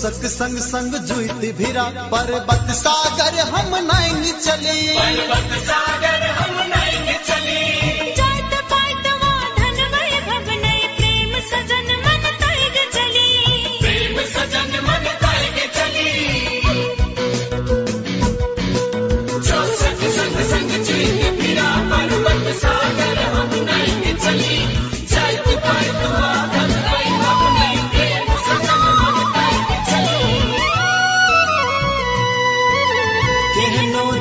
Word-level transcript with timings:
सक 0.00 0.26
संग 0.26 0.58
संग 0.58 0.94
जुइत 0.94 1.54
भिरा। 1.56 1.84
पर्वत 2.12 2.70
सागर 2.70 3.38
हम 3.38 3.74
नहीं 3.88 4.32
चले। 4.32 4.76
पर्वत 4.92 5.52
सागर 5.64 6.22
हम 6.30 6.54
नहीं 6.68 7.09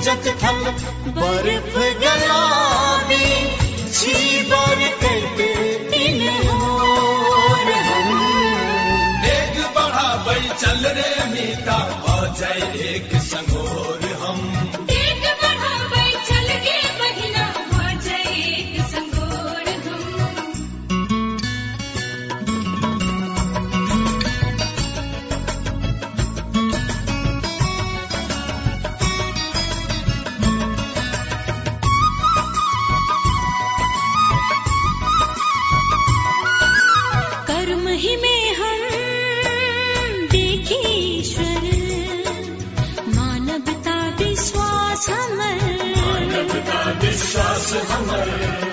जत 0.05 0.27
थल 0.43 0.63
बर्फ़ 1.17 1.77
गलाबी 2.03 3.25
छीबर 3.97 4.83
करके 5.01 5.49
दिन 5.91 6.21
होर 6.49 7.71
हम 7.87 8.11
डेग 9.25 9.59
बढ़ाबै 9.77 10.39
चल 10.61 10.85
रे 10.99 11.09
मीता 11.33 11.77
हो 12.05 12.17
जाए 12.39 12.71
एक 12.93 13.17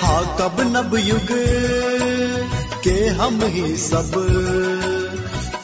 हा 0.03 0.19
कब 0.41 0.61
नब 0.77 0.95
युग 0.99 1.31
के 2.85 2.97
हम 3.21 3.39
ही 3.55 3.77
सब? 3.85 4.11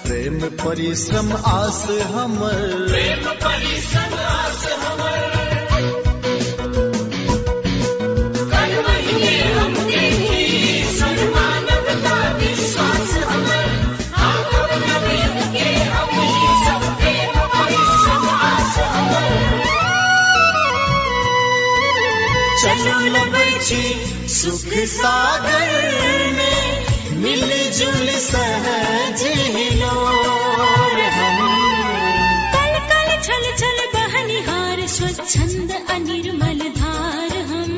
प्रेम 0.06 0.38
परिश्रम 0.64 1.32
आस 1.50 1.82
हमर। 2.14 2.64
प्रेम 2.90 3.24
परिश्रम 3.44 4.11
लबै 23.62 24.28
सुख 24.28 24.70
सागर 24.90 25.70
में 26.36 27.22
मिल 27.22 27.50
जुल 27.70 28.08
सहज 28.18 29.22
हिलोर 29.56 30.98
हम। 31.16 31.38
कल 32.54 32.74
कल 32.90 33.10
छल 33.26 33.44
छल 33.60 33.78
बहनिहार 33.94 34.86
स्वच्छंद 34.86 35.70
अनिर्मल 35.90 36.60
धार 36.80 37.36
हम। 37.52 37.70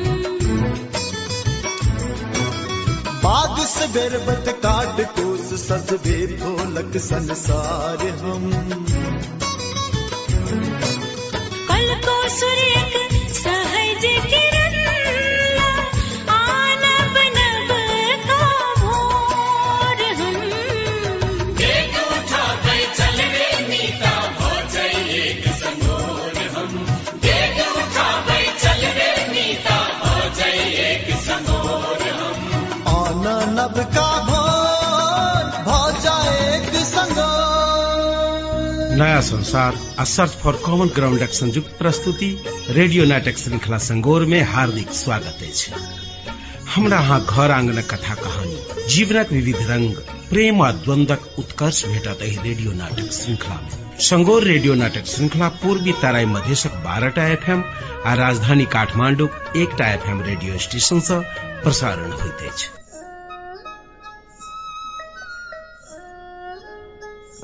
बाग 3.23 3.65
से 3.67 3.87
बेरबत 3.93 4.49
काट 4.65 5.01
कोस 5.19 5.53
सज 5.61 5.93
भी 6.07 6.19
ढोलक 6.35 6.97
संसार 7.03 8.07
हम। 8.23 8.51
कल 11.69 11.95
को 12.07 12.17
सूर्य 12.29 12.73
नयाँ 38.95 39.21
संसार 39.21 39.77
आ 39.99 40.03
सर्च 40.03 40.31
फॉर 40.41 40.55
कॉमन 40.65 40.87
ग्राउंडक 40.95 41.31
संयुक्त 41.33 41.77
प्रस्तुति 41.79 42.27
रेडियो 42.69 43.05
नाटक 43.05 43.37
श्रृंखला 43.37 43.77
संगोर 43.77 44.25
में 44.25 44.41
हार्दिक 44.51 44.91
स्वागत 44.93 45.41
अछि। 45.43 45.71
हमरा 46.75 46.97
अहाँ 46.97 47.19
घर 47.21 47.51
आंगनक 47.51 47.87
कथा 47.93 48.15
कहानी, 48.15 48.55
जीवनक 48.89 49.31
विविध 49.31 49.57
रंग, 49.69 49.95
प्रेम 50.29 50.61
आ 50.61 50.71
द्वंदक 50.71 51.27
उत्कर्ष 51.39 51.83
भेटत 51.85 52.19
रेडियो 52.21 52.73
नाटक 52.73 53.11
श्रृंखला 53.11 53.59
में 53.61 53.99
संगोर 53.99 54.43
रेडियो 54.43 54.73
नाटक 54.75 55.05
श्रृंखला 55.05 55.49
पूर्वी 55.63 55.93
तराई 56.01 56.25
मधेशक 56.25 56.81
बारहटा 56.85 57.27
एफएम 57.27 57.63
आ 58.05 58.13
राजधानी 58.13 58.65
काठमांडूक 58.77 59.57
एकटा 59.57 59.93
एफएम 59.93 60.21
रेडियो 60.21 60.57
स्टेशन 60.59 60.99
सँ 60.99 61.21
प्रसारण 61.63 62.11
होइत 62.11 62.49
अछि। 62.51 62.84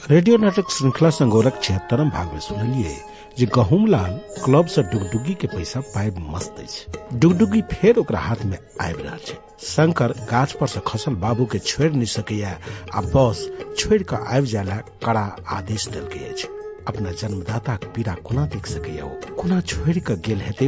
रेडियो 0.09 0.37
नाटक 0.37 0.69
श्रृंखला 0.69 1.09
संगोरक 1.09 1.59
छिहत्तरम 1.63 2.09
भाग 2.09 2.31
में 2.33 2.39
सुनलिए 2.39 2.95
जे 3.39 3.45
गहूम 3.45 3.85
लाल 3.85 4.11
क्लब 4.45 4.65
से 4.65 4.83
डुगडुगी 4.83 5.33
के 5.33 5.47
पैसा 5.47 5.79
पाइब 5.79 6.15
मस्त 6.35 6.55
अछि। 6.59 7.17
डुगडुगी 7.17 7.61
फेर 7.61 8.15
हाथ 8.15 8.35
में 8.45 8.57
आबि 8.81 9.03
रहल 9.03 9.17
छै। 9.17 9.37
शंकर 9.65 10.07
गाछ 10.07 10.51
पर 10.51 10.67
से 10.67 10.79
खसल 10.87 11.15
बाबू 11.15 11.45
के 11.45 11.59
छोड़ि 11.59 11.89
नहीं 11.89 12.05
सकैया 12.05 12.59
आ 12.95 13.01
बस 13.01 13.51
छोड़ि 13.77 14.03
कऽ 14.03 14.17
आबि 14.17 14.51
ला 14.51 14.75
कड़ा 14.75 15.35
आदेश 15.47 15.87
देलकै 15.87 16.19
अछि। 16.19 16.47
अपना 16.87 17.11
जन्मदाता 17.11 17.75
के 17.75 17.87
पीड़ा 17.87 18.13
कोना 18.13 18.45
देख 18.45 18.65
सकैया 18.65 19.05
कोना 19.05 19.61
छोड़ि 19.61 19.99
कऽ 19.99 20.15
गेल 20.15 20.41
हेतै 20.41 20.67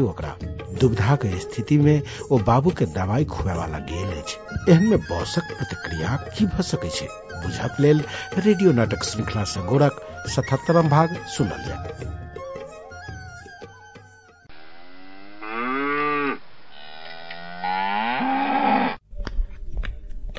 दुविधा 0.80 1.16
के 1.16 1.40
स्थिति 1.40 1.78
में 1.78 2.02
ओ 2.32 2.38
बाबू 2.38 2.70
के 2.70 2.86
दवाई 2.86 3.26
खुआए 3.26 3.58
वाला 3.58 3.78
गेल 3.78 4.22
अछि। 4.22 4.72
एहन 4.72 4.88
में 4.88 5.00
बौसक 5.00 5.42
प्रतिक्रिया 5.42 6.16
की 6.38 6.46
भ 6.46 6.62
सकै 6.62 6.90
बुझक 7.44 7.80
लेल 7.80 8.04
रेडियो 8.38 8.72
नाटक 8.72 9.04
श्रृंखला 9.04 9.44
संगोरक 9.54 10.02
सतहत्तरम 10.36 10.90
भाग 10.90 11.16
सुनल 11.38 11.64
जाय 11.68 12.12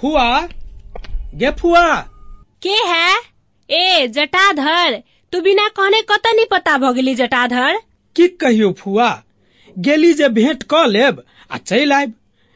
फुआ? 0.01 0.41
गे 1.35 1.51
फुआ? 1.51 1.85
के 2.63 2.75
है? 2.89 3.21
ए 3.71 4.09
जटाधर 4.09 5.03
तू 5.33 5.41
बिना 5.41 5.69
कहने 5.69 6.01
कत 6.03 6.27
नहीं 6.27 6.47
पता 6.51 6.77
भ 6.79 6.93
गेली 6.95 7.15
जटाधर? 7.15 7.79
की 8.17 8.27
कहियो 8.43 8.73
फुआ? 8.73 9.09
गेली 9.77 10.13
जे 10.15 10.29
भेंट 10.29 10.63
क 10.73 10.85
लेब 10.89 11.23
आ 11.51 11.57
चलि 11.57 11.91
आयब 11.95 12.13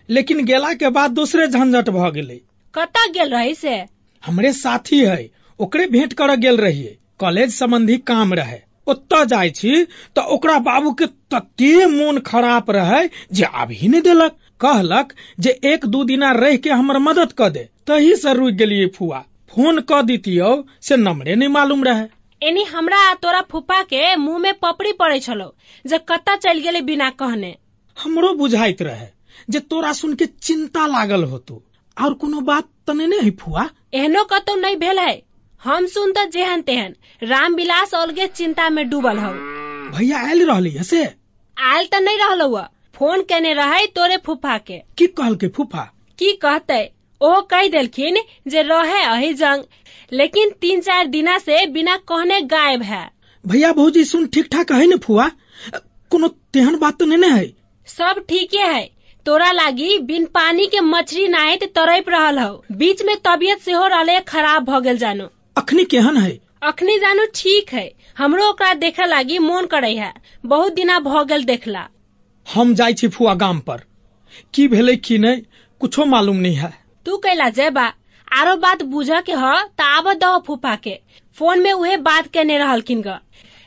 लेकिन 0.08 0.44
गेला 0.44 0.72
के 0.82 0.88
बाद 0.98 1.10
दूसरे 1.10 1.46
झंझट 1.48 1.88
भ 1.90 2.10
गेलै। 2.14 2.40
कत 2.74 2.98
गेल 3.14 3.32
रही 3.34 3.54
से? 3.54 3.78
हमरे 4.24 4.52
साथी 4.52 4.98
है 5.04 5.28
ओकरे 5.60 5.86
भेंट 5.92 6.12
कर 6.12 6.34
गेल 6.40 6.56
रहिए। 6.56 6.96
कॉलेज 7.20 7.54
संबंधी 7.54 7.96
काम 8.10 8.34
रहे। 8.34 8.58
ओतऽ 8.86 9.24
जाइ 9.30 9.50
छी 9.50 9.82
तऽ 10.16 10.22
ओकरा 10.34 10.58
बाबू 10.66 10.92
के 11.00 11.06
तते 11.34 11.86
मोन 11.86 12.18
खराब 12.26 12.70
रहे 12.70 13.08
जे 13.32 13.44
आबही 13.44 13.88
नहि 13.88 14.00
देलक। 14.00 14.36
कहलक 14.60 15.12
जे 15.40 15.50
एक 15.72 15.84
दू 15.86 16.04
दिना 16.04 16.30
रह 16.32 16.56
के 16.62 16.70
हमर 16.70 16.98
मदद 16.98 17.32
क 17.40 17.48
दे 17.56 17.68
तही 17.86 18.14
से 18.22 18.32
रुक 18.34 18.54
गेलिए 18.60 18.86
फुआ। 18.96 19.18
फ़ोन 19.54 19.80
क 19.90 20.00
दितियौ 20.06 20.54
से 20.88 20.96
नंबरे 20.96 21.34
नहीं 21.34 21.48
मालूम 21.48 21.84
रहे। 21.84 22.06
एनी 22.42 22.62
हमरा 22.72 22.98
आ 23.10 23.14
तोरा 23.22 23.40
फूफा 23.52 23.82
के 23.92 24.14
मुँह 24.16 24.38
में 24.38 24.52
पपड़ी 24.62 24.92
पड़े 24.98 25.18
छलो 25.20 25.54
जे 25.84 25.98
कत 26.08 26.30
चल 26.42 26.58
गेले 26.64 26.80
बिना 26.90 27.10
कहने। 27.22 27.54
हमरो 27.96 28.32
बुझाइत 28.40 28.82
रहे 28.82 29.06
जे 29.50 29.60
तोरा 29.70 29.92
सुन 29.92 30.14
के 30.14 30.26
चिंता 30.26 30.86
लागल 30.86 31.24
होतो। 31.30 31.62
और 32.04 32.14
कोनो 32.14 32.40
बात 32.48 32.68
तने 32.86 33.06
नहीं 33.06 33.30
फुआ। 33.40 33.68
एहनो 33.94 34.24
कतौ 34.32 34.54
नहीं 34.56 34.76
भेल 34.76 34.98
है 34.98 35.14
हम 35.62 35.86
सुन 35.94 36.12
त 36.16 36.24
जेहन 36.32 36.60
तेहन 36.62 36.94
राम 37.22 37.54
विलास 37.54 37.94
अलगे 37.94 38.26
चिंता 38.40 38.68
में 38.70 38.88
डूबल 38.90 39.18
हौ 39.18 39.32
भैया 39.96 40.18
आयल 40.26 40.46
रहली 40.50 40.70
है 40.70 40.82
से? 40.82 41.02
आयल 41.56 41.86
त 41.92 42.02
नहीं 42.02 42.18
रहलो 42.18 42.62
फ़ोन 42.98 43.22
केने 43.22 43.52
रहे 43.54 43.86
तोरे 43.96 44.16
फूफा 44.26 44.56
के 44.58 44.78
की 44.98 45.06
कहल 45.06 45.34
के 45.42 45.48
फूफा? 45.56 45.82
की 46.18 46.32
कहते? 46.42 46.78
ओ 47.20 47.40
कह 47.50 47.68
देलखिन 47.68 48.16
जे 48.50 48.62
रहे 48.62 49.02
अही 49.04 49.32
जंग 49.34 49.64
लेकिन 50.12 50.50
तीन 50.60 50.80
चार 50.80 51.06
दिना 51.14 51.38
से 51.38 51.64
बिना 51.72 51.96
कहने 52.10 52.40
गायब 52.52 52.82
है 52.82 53.04
भैया 53.44 53.72
भौजी 53.72 54.04
सुन 54.04 54.26
ठीक 54.34 54.48
ठाक 54.52 54.72
है 54.72 54.86
न 54.86 54.96
फुआ। 54.98 55.28
कोनो 56.10 56.28
तेहन 56.52 56.76
बात 56.78 56.98
तो 56.98 57.06
नहीं 57.06 57.18
न 57.18 57.32
है 57.32 57.46
सब 57.88 58.24
ठीक 58.28 58.54
है 58.54 58.80
तोरा 59.28 59.50
लागी 59.52 59.98
बिन 59.98 60.24
पानी 60.24 60.66
के 60.66 60.80
मछली 60.80 61.26
नाहित 61.28 61.64
तरप 61.74 62.04
रहल 62.08 62.38
हो। 62.38 62.64
बीच 62.72 63.02
में 63.02 63.16
तबियत 63.24 63.58
सेहो 63.58 63.86
रहले 63.86 64.20
खराब 64.20 64.64
भ 64.64 64.80
गेल 64.82 64.98
जानो। 64.98 65.26
अखनी 65.56 65.84
केहन 65.84 66.16
है? 66.16 66.30
अखनी 66.62 66.98
जानो 66.98 67.26
ठीक 67.34 67.72
है। 67.72 67.92
हमरो 68.18 68.48
ओकरा 68.48 68.72
देखे 68.74 69.06
लागी 69.06 69.38
मोन 69.38 69.66
करे 69.66 69.92
है 69.94 70.12
बहुत 70.46 70.72
दिना 70.72 70.98
भ 71.00 71.24
गेल 71.28 71.44
देखला। 71.44 71.88
हम 72.46 72.74
जाइ 72.74 72.94
छी 72.94 73.08
फुआ 73.08 73.34
गाम 73.34 73.60
पर। 73.60 73.82
की 74.54 74.66
भेलै 74.68 74.96
की 74.96 75.18
नहीं 75.18 75.42
कुछो 75.80 76.04
मालूम 76.04 76.36
नहीं 76.36 76.54
है। 76.54 76.72
तू 77.06 77.16
कैला 77.16 77.48
जेबा। 77.50 77.86
आरो 78.28 78.56
बात 78.56 78.82
बुझ 78.82 79.08
के 79.10 79.32
ह 79.32 79.52
त 79.78 79.80
आब 79.80 80.12
दह 80.14 80.38
फूफा 80.38 80.74
के। 80.76 80.98
फ़ोन 81.38 81.62
में 81.62 81.72
उहे 81.72 81.96
बात 82.08 82.32
केने 82.32 82.58
रहलखिन 82.58 83.02
ग। 83.02 83.18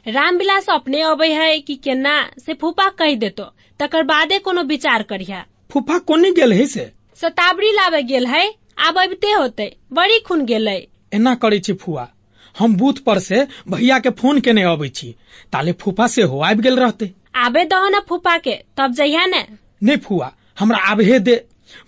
रामविलास 0.08 0.69
अपने 0.69 1.02
अबै 1.02 1.30
है 1.30 1.60
कि 1.60 1.75
केना 1.75 2.19
से 2.46 2.54
फूफा 2.54 2.90
कह 2.90 3.16
देतो। 3.16 3.52
तकर 3.80 4.04
बादे 4.04 4.38
कोनो 4.40 4.62
विचार 4.63 5.04
करिया 5.04 5.46
फूफा 5.71 5.97
कोने 6.00 6.31
गेल 6.31 6.53
है 6.53 6.65
से? 6.68 6.91
सताबड़ी 7.21 7.71
लावे 7.71 8.01
गेल 8.03 8.25
है 8.27 8.47
आब 8.79 8.97
अबते 9.00 9.31
होते 9.31 9.75
बड़ी 9.94 10.19
खून 10.27 10.45
गेलै। 10.45 10.75
एना 11.13 11.33
करे 11.35 11.59
छी 11.59 11.73
फुआ 11.75 12.07
हम 12.56 12.75
बूथ 12.77 12.94
पर 13.06 13.19
से 13.19 13.45
भैया 13.69 14.00
के 14.00 14.09
फ़ोन 14.19 14.39
केने 14.41 14.63
अबै 14.69 14.89
छी 14.95 15.15
ताले 15.53 15.71
फूफा 15.81 16.07
से 16.07 16.23
हो 16.23 16.39
आबि 16.41 16.63
गेल 16.63 16.79
रहते। 16.79 17.12
आबे 17.35 17.63
दहो 17.65 17.89
न 17.89 18.00
फूफा 18.09 18.38
के 18.38 18.56
तब 18.77 18.94
जइहा 18.94 19.25
ने। 19.25 19.45
नहीं 19.83 19.97
फुआ 19.97 20.31
हमरा 20.59 20.77
आबहे 20.91 21.19
दे 21.19 21.35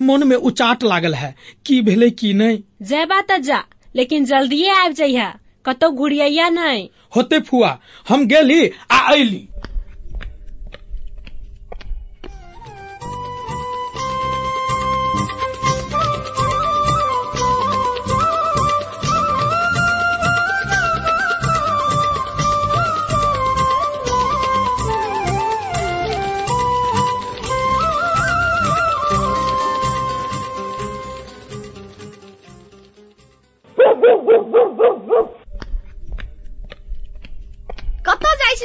मन 0.02 0.24
में 0.28 0.36
उचाट 0.38 0.84
लागल 0.84 1.14
है 1.14 1.36
की 1.66 1.80
भेलै 1.82 2.10
की 2.20 2.34
नहीं 2.34 2.60
जेबा 2.86 3.22
त 3.22 3.38
जा 3.48 3.64
लेकिन 3.96 4.26
जल्दिए 4.26 4.70
आबि 4.74 4.94
जइहा 4.94 5.34
कतौ 5.66 5.90
घुरिया 5.92 6.50
नहीं 6.50 6.88
होते 7.16 7.40
फुआ 7.50 7.78
हम 8.10 8.26
गेली 8.28 8.60
आ 8.92 9.00
अयली 9.10 9.48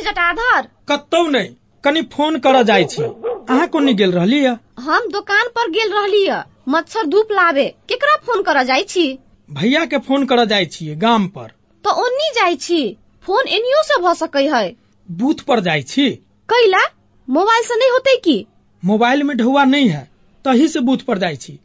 जटाधर 0.08 0.68
कतौ 0.88 1.26
नहीं 1.28 1.54
कनी 1.84 2.02
फ़ोन 2.12 2.38
करऽ 2.44 2.62
जाइ 2.68 2.84
छी। 2.92 3.02
अहाँ 3.02 3.66
कोनी 3.72 3.92
गेल 3.94 4.12
रहली 4.12 4.38
है 4.44 4.58
हम 4.86 5.08
दुकान 5.12 5.48
पर 5.56 5.70
गेल 5.70 5.92
रहली 5.92 6.24
है 6.26 6.42
मच्छर 6.68 7.06
धूप 7.12 7.28
लावे 7.32 7.64
केकरा 7.88 8.16
फ़ोन 8.26 8.42
करऽ 8.42 8.64
जाइ 8.70 8.82
छी? 8.88 9.06
भैया 9.48 9.84
के 9.92 9.98
फ़ोन 10.08 10.24
करऽ 10.32 10.44
जाइ 10.46 10.66
छियै 10.72 10.94
गाम 11.04 11.26
पर। 11.36 11.46
तो 11.84 11.90
ओन्नी 12.04 12.30
जाइ 12.34 12.56
छी 12.66 12.80
फ़ोन 13.26 13.48
एनियो 13.58 13.82
से 13.82 14.00
भ 14.02 14.12
सकै 14.16 14.46
है 14.54 14.66
बूथ 15.08 15.40
पर 15.48 15.60
जाइ 15.68 15.82
छी? 15.92 16.10
कैला 16.48 16.82
मोबाइल 17.28 17.62
से 17.64 17.76
नहीं 17.78 17.90
होते 17.90 18.16
की? 18.24 18.46
मोबाइल 18.82 19.22
में 19.22 19.36
ढौआ 19.36 19.64
नहीं 19.64 19.88
है 19.88 20.08
तही 20.44 20.68
से 20.68 20.80
बूथ 20.88 21.04
पर 21.06 21.18
जाइ 21.18 21.36
छी। 21.36 21.58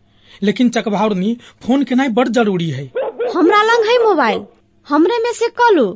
लेकिन 0.44 0.70
चकभावनी 0.78 1.38
फ़ोन 1.66 1.84
केनाइ 1.90 2.10
बड़ 2.20 2.28
ज़रूरी 2.30 2.70
है 2.70 2.86
हमरा 3.36 3.62
लंग 3.64 3.86
है 3.90 3.98
मोबाइल 4.04 4.46
हमरे 4.88 5.20
में 5.24 5.32
से 5.34 5.48
कलू 5.62 5.88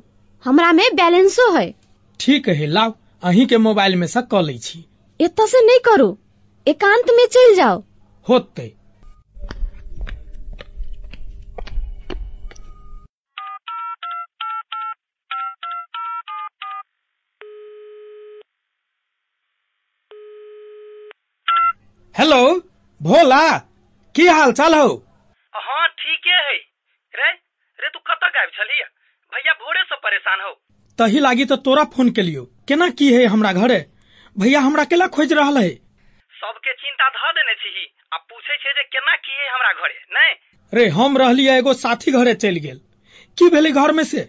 हमरा 0.44 0.72
में 0.74 0.86
बैलेंसो 0.96 1.50
है 1.54 1.66
ठीक 2.20 2.48
है 2.50 2.66
लाओ 2.68 2.94
अही 3.30 3.46
के 3.52 3.58
मोबाइल 3.68 3.96
में 4.02 4.08
से 4.14 4.22
कऽ 4.32 4.42
लै 4.48 4.58
छी। 4.68 4.80
एतऽ 5.20 5.48
से 5.54 5.66
नहीं 5.66 5.80
करू 5.90 6.10
एकांत 6.68 7.12
में 7.18 7.26
चल 7.38 7.56
जाओ 7.56 7.84
होते। 8.28 8.74
हेलो 22.16 22.38
भोला 23.02 23.42
की 24.16 24.28
हाल 24.28 24.52
चाल 24.60 24.74
हो? 24.76 24.88
हाँ 25.54 25.88
ठीके 26.00 26.30
है। 26.46 26.56
रे 27.14 27.32
रे 27.80 27.90
तू 27.94 28.00
कतऽ 28.10 28.30
गायब 28.38 28.50
छली 28.58 28.84
भैया 29.34 29.54
भोरे 29.64 29.84
से 29.92 29.96
परेशान 30.06 30.42
हो। 30.42 30.52
तही 31.00 31.20
लागी 31.20 31.46
तो 31.46 31.56
तोरा 31.66 31.84
फ़ोन 31.96 32.10
केलियो। 32.18 32.44
केना 32.68 32.88
की 33.00 33.12
है 33.14 33.26
हमरा 33.34 33.52
घरे? 33.54 33.80
भैया 34.36 34.60
हमरा 34.60 34.84
केला 34.92 35.08
खोज 35.16 35.34
रहल 35.34 35.58
है। 35.58 35.70
सबके 36.34 36.74
चिंता 36.74 37.10
धऽ 37.18 37.32
देने 37.38 37.54
छी 37.62 37.86
आ 38.14 38.18
पूछे 38.32 38.56
छै 38.64 38.72
जे 38.78 38.84
केना 38.96 39.16
की 39.26 39.36
है 39.42 39.50
हमरा 39.54 39.72
घरे 39.74 40.00
नहीं 40.18 40.34
रे 40.74 40.88
हम 40.98 41.18
रहलियै 41.18 41.58
एगो 41.58 41.74
साथी 41.82 42.12
घरे 42.20 42.34
चलि 42.44 42.60
गेल। 42.66 42.80
की 43.38 43.50
भेलै 43.56 43.72
घर 43.72 43.92
में 43.98 44.04
से? 44.04 44.22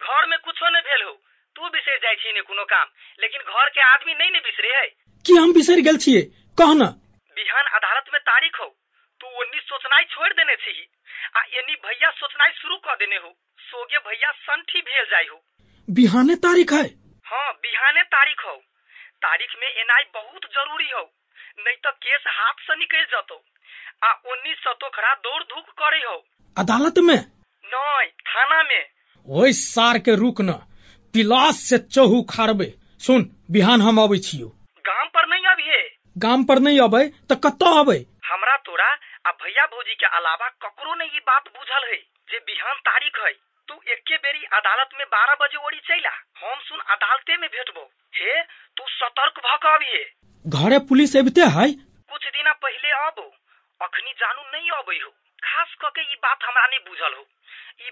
घर 0.00 0.26
में 0.30 0.38
कुछो 0.44 0.70
नहीं 0.70 0.82
भेल 0.88 1.02
हो 1.06 1.12
तू 1.56 1.68
बिसरि 1.74 1.98
जाइ 2.04 2.14
छी 2.22 2.32
ने 2.34 2.40
कोनो 2.48 2.64
काम 2.72 2.86
लेकिन 3.22 3.40
घर 3.54 3.68
के 3.76 3.80
आदमी 3.86 4.14
नहीं 4.14 4.30
ने 4.30 4.40
बिसरे 4.48 4.74
है। 4.76 4.86
की 5.24 5.36
हम 5.42 5.52
बिसरि 5.52 5.82
गेल 5.88 5.98
छियै? 6.04 6.22
कह 6.58 6.72
न। 6.74 6.90
बिहान 7.36 7.66
अदालत 7.78 8.14
में 8.14 8.20
तारीख 8.30 8.60
हो 8.60 8.68
तू 9.20 9.26
ओन्नी 9.42 9.60
सोचनाइ 9.70 10.04
छोड़ 10.14 10.32
देने 10.32 10.56
छी 10.64 10.74
आ 11.36 11.42
एनी 11.60 11.74
भैया 11.86 12.10
सोचनाइ 12.22 12.50
शुरू 12.62 12.76
कर 12.88 12.96
देने 13.02 13.16
हो 13.24 13.30
सोगे 13.68 13.98
भैया 14.08 14.30
संठी 14.46 14.80
भेल 14.80 15.04
जाइ 15.12 15.26
हो। 15.32 15.38
बिहाने 15.88 16.34
तारीख 16.36 16.72
है। 16.72 16.82
हाँ 17.26 17.52
बिहाने 17.62 18.02
तारीख 18.02 18.40
हो। 18.46 18.54
तारीख 19.24 19.54
में 19.60 19.68
एनाइ 19.68 20.04
बहुत 20.14 20.44
ज़रूरी 20.56 20.90
हो 20.90 21.02
नहीं 21.58 21.76
तो 21.76 21.90
केस 21.90 22.24
हाथ 22.28 22.60
से 22.60 22.76
निकल 22.76 23.04
जतो। 23.12 23.42
आ 24.04 24.12
उन्नीस 24.32 24.58
सतोखरा 24.58 25.14
दौड़ 25.14 25.42
धूप 25.42 25.70
करे 25.78 25.98
हो। 25.98 26.16
अदालत 26.56 26.98
में? 26.98 27.16
नहीं 27.64 28.08
थाना 28.28 28.62
में। 28.62 28.84
ओइ 29.28 29.52
सार 29.52 29.98
के 29.98 30.14
रुक 30.16 30.40
न 30.40 30.52
पिलास 31.14 31.56
से 31.60 31.78
चहु 31.78 32.22
खारबे। 32.30 32.72
सुन 33.00 33.24
बिहान 33.50 33.82
हम 33.82 34.00
अबै 34.02 34.18
छियौ। 34.18 34.48
गाँव 34.84 35.08
पर 35.14 35.26
नहीं 35.28 35.44
अबिए 35.46 35.82
गाम 36.16 36.44
पर 36.44 36.58
नहीं 36.58 36.80
अबै 36.80 37.04
त 37.30 37.40
कतऽ 37.44 37.74
अबै 37.80 37.98
हमरा 38.30 38.56
तोरा 38.68 38.88
आ 39.26 39.30
भैया 39.42 39.66
भौजी 39.66 39.94
के 39.94 40.06
अलावा 40.18 40.48
ककरो 40.62 40.94
ने 40.94 41.04
ई 41.04 41.20
बात 41.26 41.44
बुझल 41.56 41.90
है 41.90 41.98
जे 42.30 42.38
बिहान 42.38 42.74
तारीख 42.88 43.18
है। 43.26 43.32
तू 43.68 43.74
एके 43.92 44.07
अदालत 44.52 44.88
में 44.94 45.06
बारह 45.06 45.34
बजे 45.34 45.58
ओड़ी 45.66 45.78
चला। 45.78 46.10
हम 46.46 46.60
सुन 46.60 46.78
अदालते 46.78 47.36
में 47.36 47.48
भेटबो। 47.50 47.90
हे 48.16 48.42
तू 48.76 48.84
सतर्क 48.88 49.40
भ 49.46 49.58
के 49.62 50.04
घरे 50.46 50.78
पुलिस 50.78 51.16
अबिते 51.16 51.40
है? 51.40 51.72
कुछ 52.12 52.26
दिना 52.26 52.52
पहले 52.52 52.90
अबो। 52.90 53.34
अखनी 53.82 54.12
जानू 54.12 54.42
नहीं 54.42 54.70
अबै 54.70 54.98
हो। 55.04 55.10
खास 55.44 55.76
क 55.84 55.84
के 55.84 56.14
बात 56.14 56.38
हमरा 56.44 56.66
नहीं 56.66 56.78
बुझल 56.78 57.14
हो। 57.16 57.26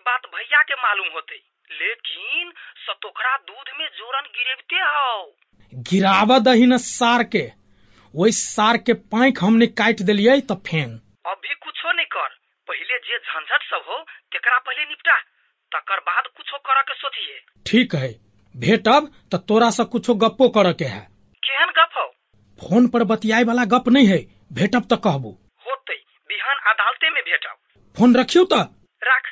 बात 0.06 0.20
भैया 0.34 0.62
के 0.62 0.74
मालूम 0.74 1.06
होते। 1.14 1.34
लेकिन 1.72 2.52
सतोखरा 2.86 3.36
दूध 3.36 3.80
में 3.80 3.86
जोरन 3.86 4.20
गिरेबते 4.20 4.76
हो। 4.76 5.36
गिराव 5.74 6.38
दही 6.38 6.66
न 6.66 6.76
सार 6.76 7.22
के। 7.22 7.66
ओइ 8.16 8.30
सार 8.30 8.76
के 8.76 8.92
पाँख 8.92 9.34
हमने 9.42 9.66
काट 9.66 9.94
दिलिये 9.94 10.40
त 10.40 10.52
फेन 10.52 11.00
अभी 11.26 11.54
कुछो 11.54 11.92
नहीं 11.92 12.06
कर 12.06 12.28
पहले 12.68 12.98
जे 12.98 13.18
झंझट 13.18 13.62
सब 13.62 13.84
हो 13.88 13.98
तेकरा 14.32 14.58
पहले 14.58 14.84
निपटा 14.84 15.18
तकर 15.72 15.96
बाद 16.00 16.24
कुछो 16.26 16.58
कर 16.58 16.82
के 16.82 16.94
सोचिए 16.94 17.40
ठीक 17.76 17.94
है। 17.94 18.08
भेटब 18.56 19.10
त 19.34 19.34
तोरा 19.34 19.70
से 19.70 19.84
कुछ 19.84 20.10
गप्पो 20.10 20.48
कर 20.48 20.72
के 20.72 20.84
है। 20.84 21.00
केहन 21.42 21.66
गप 21.66 21.90
हो? 21.96 22.04
फ़ोन 22.60 22.88
पर 22.88 23.04
बतियाए 23.04 23.44
वाला 23.44 23.64
गप 23.64 23.88
नहीं 23.88 24.06
है। 24.06 24.18
भेटब 24.52 24.84
तो 24.84 24.96
कहबू। 24.96 25.30
होते 25.66 25.94
बिहान 26.28 26.56
अदालते 26.72 27.10
में 27.10 27.22
भेटब। 27.22 27.56
फ़ोन 27.96 28.16
रखियो 28.16 28.44
त। 28.44 28.52
राख। 29.02 29.22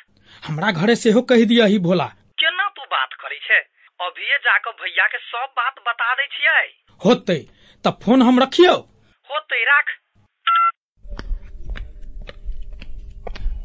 हमरा 0.47 0.71
घरे 0.71 0.95
सेहो 0.95 1.21
कह 1.21 1.45
दिया 1.45 1.65
ही 1.65 1.79
भोला। 1.79 2.05
केना 2.05 2.67
तू 2.69 2.81
बात 2.81 3.09
करी 3.13 3.35
छे? 3.35 3.59
अभिये 3.99 4.37
जाकर 4.37 4.71
भैया 4.71 5.07
के 5.07 5.17
सब 5.17 5.47
बात 5.57 5.75
बता 5.87 6.13
दे 6.13 6.25
छियै। 6.25 6.65
होते 7.05 7.49
त 7.85 7.97
फ़ोन 8.03 8.21
हम 8.21 8.39
रखियो। 8.39 8.73
होते 9.29 9.63
राख। 9.63 9.85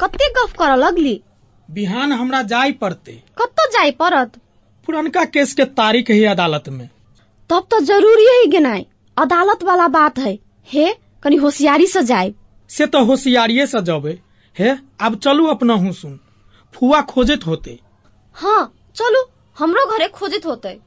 कते 0.02 0.32
गफ 0.32 0.52
करऽ 0.52 0.76
लगली? 0.76 1.22
बिहान 1.70 2.12
हमरा 2.12 2.42
जाय 2.42 2.72
पड़ते। 2.72 3.22
कतऽ 3.38 3.66
जाय 3.66 3.90
पड़त? 3.90 4.40
पुरनका 4.88 5.24
केस 5.26 5.54
के 5.54 5.64
तारीख 5.64 6.10
है 6.10 6.24
अदालत 6.26 6.68
में। 6.68 6.88
तब 7.50 7.66
तो 7.70 7.80
ज़रूरी 7.80 8.26
है 8.26 8.46
गिनाए 8.46 8.84
अदालत 9.16 9.62
वाला 9.64 9.88
बात 9.90 10.18
है। 10.18 10.38
हे 10.68 10.92
कनी 11.22 11.36
होशियारी 11.36 11.86
से 11.86 12.02
जाए 12.02 12.32
से 12.70 12.86
तो 12.86 13.04
होशियारिये 13.04 13.66
से 13.66 13.80
जबे 13.82 14.18
हे 14.56 14.70
अब 15.00 15.16
चलू 15.18 15.46
अपना 15.46 15.74
हूँ 15.74 15.92
सुन 15.92 16.18
फुआ 16.74 17.00
खोजत 17.02 17.46
होते। 17.46 17.78
हाँ 18.36 18.72
चलू। 18.96 19.24
हमरो 19.56 19.84
घरे 19.86 20.08
खोजित 20.08 20.46
होते। 20.46 20.78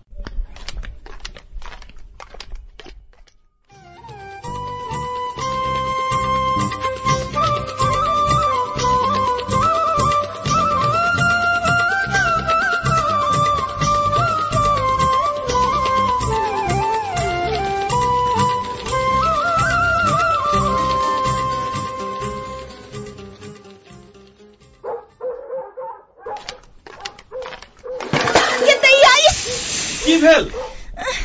की 30.05 30.17
भेल 30.21 30.49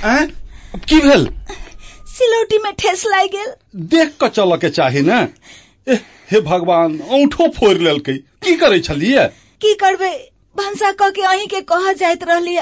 हैं? 0.05 0.27
की 0.89 1.01
भेल 1.01 1.29
सिलौटी 2.17 2.59
में 2.59 2.73
ठेस 2.79 3.05
लागि 3.07 3.29
गेल। 3.29 3.53
देख 3.93 4.09
के 4.23 4.29
चल 4.29 4.57
के 4.57 4.71
चाही 4.71 5.01
ने। 5.01 5.19
एह, 5.93 6.01
हे 6.31 6.41
भगवान 6.41 7.01
औंठो 7.01 7.49
फोड़ि 7.49 7.79
लेलकै। 7.85 8.15
की 8.45 8.55
करै 8.57 8.81
छलियै? 8.81 9.27
की 9.63 9.75
करबै? 9.75 10.11
भंसा 10.57 10.91
कह 10.93 11.11
के 11.11 11.23
अहीं 11.23 11.47
के 11.47 11.61
कह 11.61 11.93
जाइत 11.93 12.25
रहलिय। 12.25 12.61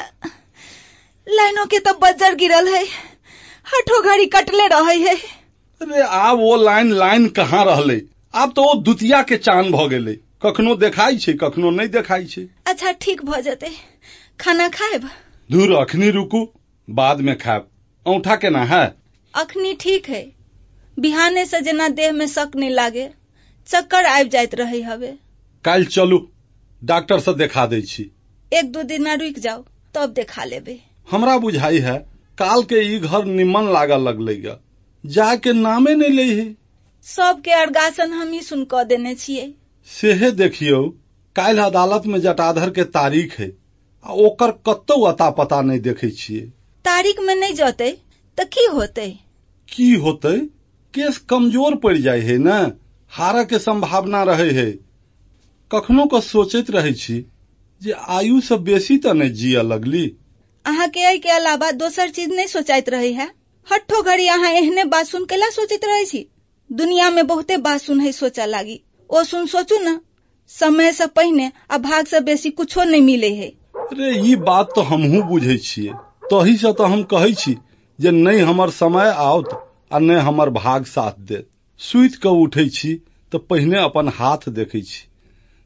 लाइनो 1.27 1.65
के 1.67 1.79
तो 1.79 1.93
बज्जर 2.03 2.35
गिरल 2.35 2.69
है। 2.69 2.85
हठो 3.67 4.01
घड़ी 4.03 4.27
कटले 4.27 4.67
रहे 4.67 4.97
है। 4.97 5.17
अरे 5.81 6.03
आब 6.03 6.41
ओ 6.41 6.57
लाइन 6.57 6.93
लाइन 6.93 7.29
कहाँ 7.29 7.65
रहलै? 7.65 8.01
आब 8.35 8.51
तो 8.51 8.75
दुतिया 8.81 9.23
के 9.23 9.37
चान 9.37 9.71
भऽ 9.73 9.89
गेलै। 9.89 10.17
कखनो 10.43 10.75
देखाई 10.75 11.17
छै 11.17 11.33
कखनो 11.33 11.71
नहि 11.71 11.89
देखाई 11.89 12.25
छै। 12.25 12.47
अच्छा 12.67 12.93
ठीक 13.01 13.25
भ 13.25 13.41
जेतै। 13.41 13.73
खाना 14.41 14.69
खाएब? 14.69 15.09
दूर 15.51 15.73
अखनी 15.73 16.11
रुकू 16.11 16.39
बाद 16.89 17.21
में 17.21 17.37
खायब 17.39 17.69
औंठा 18.07 18.37
केना 18.37 18.63
है? 18.65 18.85
अखनी 19.35 19.73
ठीक 19.75 20.09
है। 20.09 20.23
बिहाने 20.99 21.45
से 21.47 21.61
जेना 21.61 21.89
देह 21.91 22.13
में 22.13 22.27
शक 22.27 22.57
नहीं 22.57 22.71
लागे 22.71 23.09
चक्कर 23.69 24.07
आबि 24.07 24.29
जाइत 24.29 24.55
रहे 24.55 24.81
हवे। 24.83 25.13
काल्हि 25.65 25.87
चलू 25.87 26.19
डॉक्टर 26.83 27.21
से 27.21 27.35
देखा 27.35 27.67
दै 27.67 27.81
छी। 27.83 28.11
एक 28.53 28.73
दू 28.73 28.83
दिन 28.83 29.09
रुक 29.21 29.39
जाओ 29.39 29.65
तब 29.95 30.13
देखा 30.13 30.45
लेबै। 30.45 30.79
हमरा 31.09 31.37
बुझाई 31.39 31.79
है 31.79 31.97
काल 32.39 32.63
के 32.63 32.81
ई 32.87 32.99
घर 33.01 33.25
निमन 33.25 33.73
लागल 33.73 34.03
लगलै 34.03 34.35
ग। 34.37 34.57
जाय 35.05 35.37
के 35.37 35.53
नामे 35.53 35.95
नहीं 35.95 36.11
लै 36.11 36.27
है। 36.33 36.49
सबके 37.07 37.51
अर्गासन 37.51 38.13
हमही 38.13 38.41
सुन 38.43 38.65
क 38.65 38.83
देने 38.85 39.15
छियै। 39.15 39.47
सेहे 39.89 40.31
देखियो 40.33 40.83
काल्हि 41.37 41.65
अदालत 41.65 42.07
में 42.07 42.21
जटाधर 42.21 42.71
के 42.71 42.85
तारीख 42.97 43.39
है। 43.41 43.49
आ 44.07 44.13
ओकर 44.13 44.51
कतौ 44.67 45.01
अता 45.03 45.31
पता 45.31 45.61
नहीं 45.63 45.81
देखे 45.81 46.11
छियै। 46.11 46.41
तारीख 46.85 47.21
में 47.21 47.35
नहीं 47.35 47.55
जते 47.55 47.91
त 48.39 48.45
की 48.53 48.65
होते? 48.65 49.07
की 49.69 49.95
होतै? 49.95 50.37
केस 50.95 51.19
कमज़ोर 51.19 51.75
पड़ि 51.77 52.03
जाइ 52.03 52.21
है 52.21 52.37
न? 52.39 52.79
हारऽ 53.13 53.45
के 53.45 53.59
संभावना 53.59 54.23
रहे 54.23 54.51
है। 54.51 54.71
कखनो 55.71 56.07
क 56.07 56.21
सोचैत 56.21 56.71
रहै 56.71 56.93
छी 56.93 57.25
जे 57.83 57.93
आयु 57.93 58.41
से 58.41 58.57
बेसी 58.57 58.97
तऽ 58.99 59.13
नहि 59.13 59.31
जिय 59.31 59.63
लगली। 59.63 60.05
अहाँ 60.67 60.89
के 60.89 61.01
एहि 61.01 61.19
के 61.19 61.31
अलावा 61.31 61.71
दोसर 61.71 62.11
चीज़ 62.11 62.31
नहीं 62.31 62.47
सोचाइत 62.47 62.89
रहे 62.89 63.13
है? 63.13 63.31
हट्ठो 63.73 64.03
घड़ी 64.03 64.29
अहाँ 64.29 64.51
एहने 64.53 64.85
बात 64.85 65.07
सुन 65.07 65.25
केला 65.25 65.51
सोचैत 65.51 65.85
रहे 65.85 66.05
छी? 66.05 66.27
दुनिया 66.71 67.11
में 67.11 67.27
बहुते 67.27 67.57
बात 67.57 67.81
सुन 67.81 68.01
है 68.01 68.13
सोचा 68.13 68.47
लागी। 68.47 68.81
ओ 69.11 69.23
सुन 69.25 69.47
सोचू 69.47 69.79
न 69.79 70.01
समय 70.51 70.93
से 70.93 71.07
पहिने 71.07 71.53
आ 71.71 71.79
भाग 71.79 72.07
से 72.07 72.21
बेसी 72.21 72.51
कुछो 72.51 72.85
नहीं 72.85 73.03
मिले 73.03 73.35
है। 73.35 73.53
अरे 73.93 74.15
ई 74.17 74.35
बात 74.37 74.73
तो 74.75 74.83
हमहू 74.83 75.23
बुझै 75.23 75.57
छियै। 75.59 75.93
तही 76.31 76.57
से 76.57 76.73
तऽ 76.73 76.85
हम 76.85 77.03
कहै 77.03 77.35
छी 77.35 77.59
जे 78.01 78.11
नहि 78.11 78.41
हमर 78.41 78.71
समय 78.71 79.11
आओत 79.17 79.59
आ 79.93 79.99
नहि 79.99 80.17
हमर 80.21 80.51
भाग 80.51 80.85
साथ 80.85 81.13
देत। 81.19 81.49
सुति 81.81 82.19
कऽ 82.23 82.29
उठै 82.29 82.69
छी 82.69 82.95
तऽ 83.33 83.39
पहिने 83.39 83.79
अपन 83.79 84.09
हाथ 84.09 84.49
देखै 84.49 84.81
छी 84.81 85.09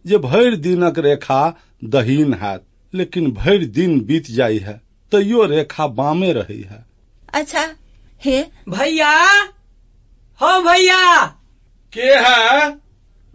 जे 0.06 0.18
भरि 0.18 0.56
दिनक 0.56 0.98
रेखा 0.98 1.40
दहीन 1.84 2.34
हैत 2.34 2.64
लेकिन 2.94 3.30
भरि 3.30 3.66
दिन 3.66 4.00
बीत 4.00 4.30
जाइ 4.30 4.58
है 4.58 4.80
तैयो 5.12 5.44
रेखा 5.44 5.86
बामे 5.86 6.32
रही 6.32 6.60
है। 6.60 6.86
अच्छा 7.32 7.74
हे? 8.24 8.42
भैया! 8.68 9.42
हो 10.40 10.60
भैया! 10.62 11.26
के 11.92 12.00
है? 12.00 12.78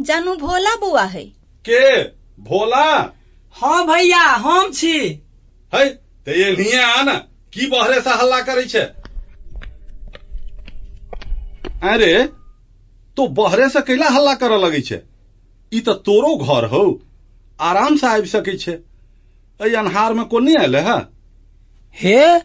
जानू 0.02 0.36
भोला 0.36 0.76
बुआ 0.76 1.04
है। 1.04 1.24
के? 1.66 2.04
भोला? 2.40 3.15
हाँ 3.56 3.86
भैया 3.88 4.20
हम 4.20 4.72
छी। 4.72 4.98
है 5.74 5.90
ते 6.26 6.64
ये 6.64 6.82
आ 6.82 7.02
न 7.02 7.18
की 7.54 7.68
बहरे 7.68 8.02
से 8.02 8.10
हल्ला 8.10 8.42
करै 8.42 8.66
छै? 8.66 8.80
अरे 11.84 12.24
तो 13.18 13.28
बहरे 13.28 13.70
से 13.70 13.82
कैला 13.82 14.10
हल्ला 14.10 14.34
करऽ 14.34 14.58
लगै 14.58 14.82
छै? 14.82 15.00
ई 15.74 15.80
तऽ 15.80 15.94
तोरो 15.94 16.36
घर 16.36 16.66
हौ 16.66 16.84
आराम 17.60 17.96
से 17.96 18.08
आबि 18.08 18.28
सकै 18.28 18.58
छै। 18.58 18.72
एहि 19.60 19.74
अन्हार 19.74 20.14
में 20.14 20.26
कोन 20.26 20.44
नहीं 20.44 20.58
आयल 20.58 20.76
है? 20.76 20.98
हे 21.96 22.42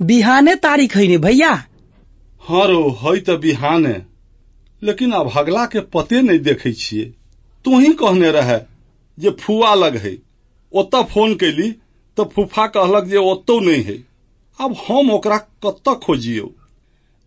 बिहाने 0.00 0.54
तारीख 0.54 0.96
है 0.96 1.06
ने 1.06 1.18
भैया? 1.18 1.52
हाँ 2.42 2.66
रो 2.66 2.98
है 3.02 3.20
तऽ 3.20 3.36
बिहाने 3.36 3.94
लेकिन 4.82 5.12
अब 5.12 5.30
हगला 5.36 5.66
के 5.66 5.80
पते 5.80 6.22
नहीं 6.22 6.38
देखे 6.38 6.72
छियै। 6.72 7.04
तू 7.64 7.78
ही 7.78 7.92
कहने 7.92 8.30
रहे 8.30 8.58
जे 9.18 9.30
फुआ 9.30 9.74
लग 9.74 9.96
है। 9.96 10.29
ओतऽ 10.72 11.02
फ़ोन 11.12 11.34
कैली 11.42 11.70
तऽ 12.18 12.24
फूफा 12.34 12.66
कहलक 12.76 13.04
जे 13.12 13.16
ओतौ 13.16 13.58
नहीं 13.60 13.82
है। 13.84 13.96
अब 14.58 14.76
हम 14.88 15.10
ओकरा 15.10 15.36
कतऽ 15.66 15.94
खोजियौ? 16.04 16.46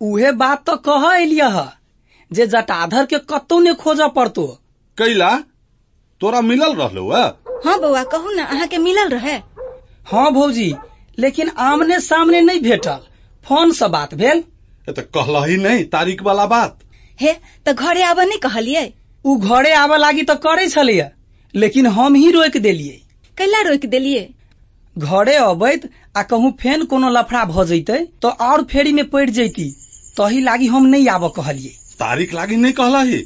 उहे 0.02 0.32
बात 0.42 0.66
तो 0.70 0.76
कह 0.88 1.08
एलिय 1.16 1.44
जे 2.32 2.46
जटाधर 2.54 3.06
के 3.14 3.18
कतौ 3.32 3.60
ने 3.60 3.74
खोजऽ 3.84 4.08
पड़तो। 4.16 4.46
कैला 4.98 5.36
तोरा 6.22 6.42
मिलल 6.42 6.74
रहलो 6.76 7.10
है 7.12 7.24
हाँ 7.66 7.80
बउआ 7.82 8.04
कहू 8.14 8.32
न 8.32 8.44
अहाँ 8.46 8.68
के 8.68 8.78
मिलल 8.78 9.10
रहे? 9.10 9.36
हाँ 10.12 10.32
भौजी 10.34 10.74
लेकिन 11.20 11.50
आमने 11.70 12.00
सामने 12.00 12.42
नहीं 12.42 12.60
भेटल। 12.62 13.00
फ़ोन 13.46 13.72
से 13.80 13.88
बात 13.96 14.14
भेल। 14.22 14.44
ए 14.90 14.92
तऽ 14.94 15.02
कहलही 15.18 15.58
नहीं 15.64 15.84
तारीख 15.96 16.22
वाला 16.24 16.46
बात। 16.54 16.80
हे 17.20 17.34
तो 17.66 17.74
घरे 17.74 18.04
आबऽ 18.04 18.26
नहीं 18.26 18.40
कहलियै? 18.46 18.92
उ 19.26 19.36
घरे 19.38 19.74
आबऽ 19.74 19.98
लागी 19.98 20.24
तो 20.30 20.36
करे 20.46 20.68
छलैया 20.70 21.10
लेकिन 21.54 21.88
हम 21.98 22.16
ही 22.16 22.32
रोक 22.32 22.58
देलियै। 22.68 23.00
कैला 23.38 23.62
रोकि 23.70 23.88
देलियै 23.88 24.26
घरे 24.96 25.36
अबैत 25.44 25.90
आ 26.18 26.22
कहूँ 26.32 26.52
फेन 26.60 26.84
कोनो 26.90 27.10
लफड़ा 27.10 27.44
भ 27.46 27.64
जैते 27.68 27.98
तो 28.22 28.30
और 28.48 28.64
फेरी 28.72 28.92
में 28.94 29.10
पड़ 29.10 29.30
जैती। 29.30 29.70
तही 30.18 30.42
लागी 30.42 30.68
हम 30.68 30.86
नहीं 30.88 31.08
आब 31.10 31.28
कहलियै 31.38 31.72
तारीख 32.00 32.34
लागी 32.34 32.56
नहीं 32.56 32.74
कहलही? 32.74 33.22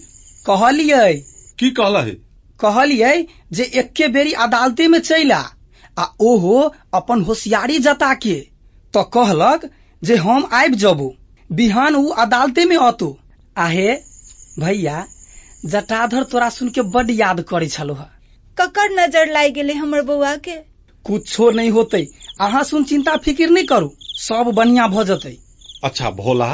कहलियै। 0.46 1.14
की 1.60 1.70
कहलही? 1.80 2.12
कहलियै 2.60 3.26
जे 3.52 3.64
एके 3.82 4.08
बेरी 4.08 4.34
अदालते 4.46 4.88
में 4.88 5.00
चैला 5.00 5.44
आ 6.00 6.06
ओहो 6.22 6.58
अपन 6.94 7.22
होशियारी 7.30 7.80
जता 7.80 8.14
के 8.26 8.36
तो 8.94 9.04
कहलक 9.16 9.70
जे 10.02 10.16
हम 10.26 10.50
आबि 10.54 10.76
जबो। 10.78 11.14
बिहान 11.50 11.96
उ 11.96 12.10
अदालते 12.24 12.66
में 12.66 12.78
अतो। 12.78 13.18
आहे 13.56 13.94
भैया 14.60 15.06
जटाधर 15.66 16.24
तोरा 16.32 16.50
सुन 16.50 16.70
के 16.70 16.82
बड 16.96 17.10
याद 17.12 17.42
करे 17.50 17.68
छलो 17.70 17.94
है 17.94 18.10
ककर 18.58 18.92
नज़र 18.92 19.32
लागि 19.32 19.52
गेलै 19.52 19.74
हमर 19.74 20.02
बउआ 20.02 20.36
के 20.38 20.56
कुछो 21.06 21.50
नहीं 21.52 21.70
होते। 21.72 22.06
अहाँ 22.42 22.64
सुन 22.64 22.84
चिंता 22.84 23.16
फिकिर 23.18 23.50
नहीं 23.50 23.66
करू। 23.66 23.92
सब 24.20 24.52
बढ़िया 24.56 24.88
भ 24.88 25.04
जते। 25.04 25.38
अच्छा 25.84 26.10
भोला 26.12 26.48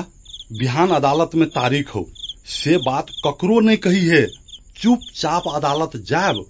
बिहान 0.59 0.89
अदालत 0.91 1.35
में 1.35 1.47
तारीख 1.49 1.95
हो। 1.95 2.05
से 2.47 2.77
बात 2.79 3.09
ककरो 3.25 3.59
नहीं 3.59 3.77
कही 3.77 4.05
है। 4.07 4.25
चुपचाप 4.77 5.43
अदालत 5.47 5.95
जाब 6.07 6.43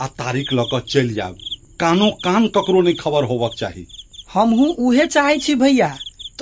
आ 0.00 0.06
तारीख 0.18 0.52
ल 0.52 0.64
क 0.74 0.80
चलि 0.88 1.14
जाब 1.14 1.36
कानो 1.80 2.10
कान 2.24 2.46
ककरो 2.48 2.80
नहीं 2.80 2.94
खबर 2.94 3.24
होबक 3.24 3.54
चाही। 3.58 3.86
हमहू 4.30 4.66
उहे 4.80 5.06
चाहे 5.06 5.38
छी 5.38 5.54
भैया। 5.54 5.88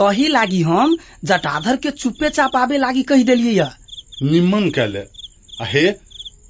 तही 0.00 0.26
लागी 0.28 0.60
हम 0.62 0.96
जटाधर 1.24 1.76
के 1.76 1.90
चुपे 1.92 2.30
चापाबे 2.30 2.78
लागी 2.78 3.02
कह 3.02 3.22
देलियै 3.24 3.54
या 3.54 3.70
निम्मन 4.22 4.68
कैले। 4.70 5.04
आ 5.60 5.64
हे 5.64 5.86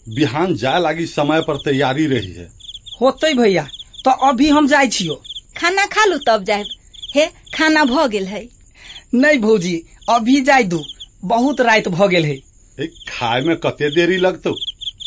बिहान 0.09 0.55
जाय 0.57 0.81
लागी 0.81 1.07
समय 1.07 1.41
पर 1.41 1.57
तैयारी 1.57 2.07
रही 2.07 2.33
है। 2.33 2.49
होते 3.01 3.35
भैया 3.35 3.69
तो 4.05 4.11
अभी 4.11 4.49
हम 4.49 4.69
जाय 4.69 4.89
छियो। 4.89 5.23
खाना 5.57 5.87
खा 5.87 6.05
लू 6.05 6.19
तब 6.27 6.45
जायब। 6.45 6.67
हे 7.15 7.27
खाना 7.27 7.85
भ 7.85 8.07
गेल 8.07 8.27
है। 8.27 8.49
नहीं 9.15 9.39
भौजी 9.39 9.83
अभी 10.09 10.41
जाय 10.41 10.65
दू। 10.65 10.85
बहुत 11.25 11.61
रात 11.61 11.89
भ 11.89 12.09
गेल 12.09 12.25
है। 12.25 12.87
खाए 12.87 13.41
में 13.41 13.57
कते 13.57 13.91
देरी 13.91 14.17
लगतो? 14.17 14.53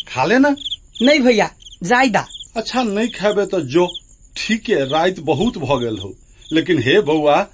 खा 0.07 0.25
लेना 0.25 0.55
नहीं 1.01 1.19
भैया 1.19 1.49
जाय 1.83 2.09
दा। 2.09 2.27
अच्छा 2.57 2.83
नहीं 2.83 3.07
खेबे 3.07 3.45
तो 3.45 3.61
जो। 3.61 3.87
ठीक 4.37 4.69
है 4.69 4.89
रात 4.89 5.19
बहुत 5.19 5.57
भ 5.57 5.79
गेल 5.79 5.97
हो। 5.97 6.15
लेकिन 6.51 6.83
हे 6.83 7.01
बउआ 7.01 7.47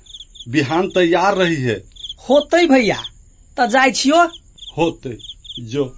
बिहान 0.50 0.88
तैयार 0.88 1.36
रही 1.36 1.56
है। 1.56 1.84
होते 2.30 2.66
भैया 2.66 3.04
तो 3.58 3.68
जाय 3.68 3.92
छियो। 3.92 4.24
होते 4.78 5.18
जो। 5.60 5.98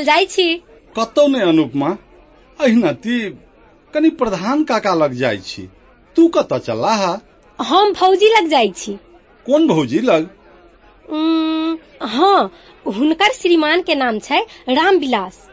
हनहनायल 0.00 0.04
जाइ 0.04 0.26
छी। 0.26 0.62
कतौ 0.98 1.26
नहीं 1.26 1.42
अनुपमा 1.42 1.96
अहिना 2.60 2.92
ती 2.92 3.30
कनी 3.94 4.10
प्रधान 4.10 4.64
काका 4.64 4.94
लग 4.94 5.12
जाइ 5.12 5.38
छी। 5.38 5.68
तू 6.16 6.28
कतऽ 6.28 6.58
चला 6.58 6.94
हा? 6.94 7.20
हम 7.58 7.92
भौजी 7.92 8.28
लग 8.28 8.48
जाइ 8.48 8.72
छी। 8.76 8.98
कोन 9.46 9.68
भौजी 9.68 9.98
लग? 9.98 10.30
हाँ 12.02 12.52
हुनकर 12.86 13.32
श्रीमान 13.32 13.82
के 13.82 13.94
नाम 13.94 14.18
छै 14.18 14.40
रामविलास 14.68 15.48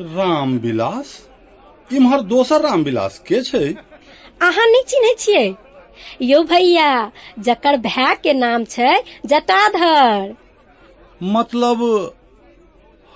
राम 0.00 0.58
विलास 0.58 1.28
इम्हर 1.92 2.20
दोसर 2.20 2.60
राम 2.60 2.82
विलास 2.82 3.18
के 3.18 3.42
छै? 3.42 3.74
अहाँ 4.42 4.66
नहीं 4.66 4.82
चिन्है 4.82 5.14
छियै? 5.18 5.54
यौ 6.22 6.42
भैया 6.42 7.12
जकर 7.38 7.76
भाय 7.76 8.14
के 8.14 8.32
नाम 8.32 8.64
छै 8.64 9.02
जटाधर। 9.26 10.36
मतलब 11.22 12.14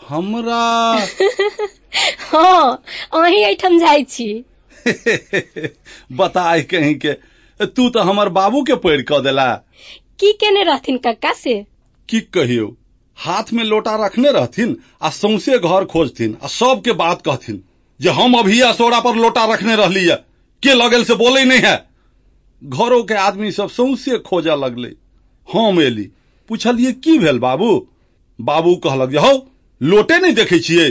हमरा। 0.08 0.62
हाँ 2.32 2.82
अहीं 3.14 3.44
एहिठाम 3.44 3.78
जाइ 3.78 4.04
छी। 4.04 4.44
बताय 6.12 6.62
कहीं 6.62 6.94
के 6.94 7.12
तू 7.66 7.88
तो 7.90 8.00
हमर 8.00 8.28
बाबू 8.28 8.62
के 8.62 8.74
पैर 8.74 9.02
कऽ 9.02 9.20
देला। 9.20 9.54
की 10.20 10.32
केने 10.32 10.62
रहथिन 10.62 10.98
कक्का 10.98 11.32
से? 11.32 11.66
की 12.08 12.20
कहियो 12.20 12.76
हाथ 13.18 13.52
में 13.52 13.64
लोटा 13.64 13.94
रखने 14.06 14.30
रहथिन 14.32 14.76
आ 15.02 15.10
सौंसे 15.10 15.58
घर 15.58 15.84
खोजथिन 15.84 16.36
आ 16.44 16.46
सबके 16.46 16.92
बात 16.92 17.22
कहथिन 17.22 17.62
जे 18.00 18.10
हम 18.10 18.34
अभी 18.34 18.60
असोरा 18.60 19.00
पर 19.00 19.16
लोटा 19.16 19.44
रखने 19.52 19.76
रहली 19.76 20.04
है 20.06 20.16
के 20.62 20.74
लगल 20.74 21.04
से 21.04 21.14
बोले 21.14 21.44
नहीं 21.44 21.60
है? 21.60 21.76
घरों 22.64 23.02
के 23.04 23.14
आदमी 23.14 23.52
सब 23.52 23.70
सौंसे 23.70 24.18
खोजऽ 24.18 24.56
लगले। 24.56 24.92
हम 25.48 25.80
एली 25.80 26.10
पूछलिए 26.48 26.92
की 26.92 27.18
भेल 27.18 27.38
बाबू? 27.38 27.88
बाबू 28.40 28.74
कहलक 28.76 29.10
जे 29.10 29.18
हौ 29.18 29.32
लोटे 29.82 30.18
नहीं 30.20 30.34
देखे 30.34 30.58
छियै। 30.66 30.88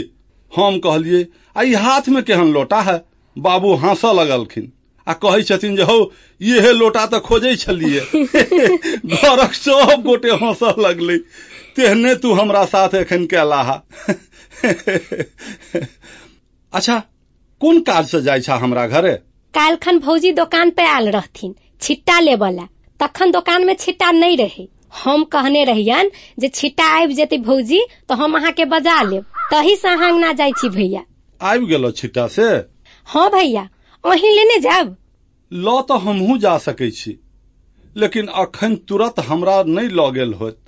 हम 0.52 0.78
कहलिए 0.86 1.26
आ 1.56 1.62
ई 1.62 1.74
हाथ 1.84 2.08
में 2.14 2.22
केहन 2.30 2.52
लोटा 2.52 2.80
है? 2.88 2.96
बाबू 3.36 3.74
हंसऽ 3.84 4.12
लगलखिन। 4.20 4.72
आ 5.06 5.12
कहै 5.22 5.42
छथिन 5.50 5.76
जे 5.76 5.82
हौ 5.90 5.96
इहे 6.40 6.72
लोटा 6.72 7.04
तऽ 7.12 7.20
खोजै 7.28 7.54
छलिए 7.62 8.00
घरक 9.16 9.54
सब 9.60 10.02
गोटे 10.06 10.30
हंसऽ 10.42 10.74
लगलै। 10.86 11.16
तेहने 11.76 12.14
तू 12.24 12.32
हमरा 12.40 12.64
साथ 12.74 12.94
एखन 13.00 13.24
कैला 13.32 13.60
हा 13.68 13.76
अच्छा 16.72 16.98
कोन 17.60 17.80
काज 17.88 18.06
से 18.10 18.20
जाइ 18.22 18.40
छा 18.40 18.56
हमरा 18.64 18.86
घरे? 18.86 19.14
काल्खन 19.54 19.98
भौजी 20.04 20.32
दुकान 20.32 20.70
पे 20.76 20.84
आयल 20.88 21.08
रहथिन 21.16 21.54
छिट्टा 21.82 22.18
लेबला 22.20 22.66
तखन 23.00 23.30
दुकान 23.32 23.64
में 23.66 23.74
छिट्टा 23.74 24.10
नहीं 24.12 24.36
रहे। 24.36 24.66
हम 24.92 25.24
कहने 25.24 25.64
रहियन 25.64 26.10
जे 26.38 26.48
छिट्टा 26.48 26.84
आबि 26.96 27.14
जेतै 27.14 27.38
भौजी 27.38 27.80
तो 28.08 28.14
हम 28.14 28.34
अहाँ 28.36 28.52
के 28.52 28.64
बजा 28.64 29.00
लेब। 29.02 29.24
तही 29.50 29.76
से 29.76 29.88
अहाँ 29.88 30.08
अंगना 30.10 30.32
जाइ 30.32 30.52
छी 30.52 30.68
भैया। 30.68 31.02
आबि 31.40 31.66
गेलो 31.66 31.90
छिट्टा 31.90 32.26
से? 32.28 32.42
हाँ 33.06 33.28
भैया 33.30 33.68
अहीं 34.04 34.30
लेने 34.36 34.58
जाब। 34.60 34.96
लऽ 35.52 35.80
तऽ 35.82 35.98
हमहूँ 35.98 36.38
जा 36.38 36.56
सकै 36.58 36.90
छी 36.90 37.18
लेकिन 37.96 38.26
अखन 38.26 38.76
तुरत 38.88 39.20
हमरा 39.20 39.62
नहि 39.66 39.88
लऽ 39.88 40.10
गेल 40.10 40.32
होत 40.34 40.58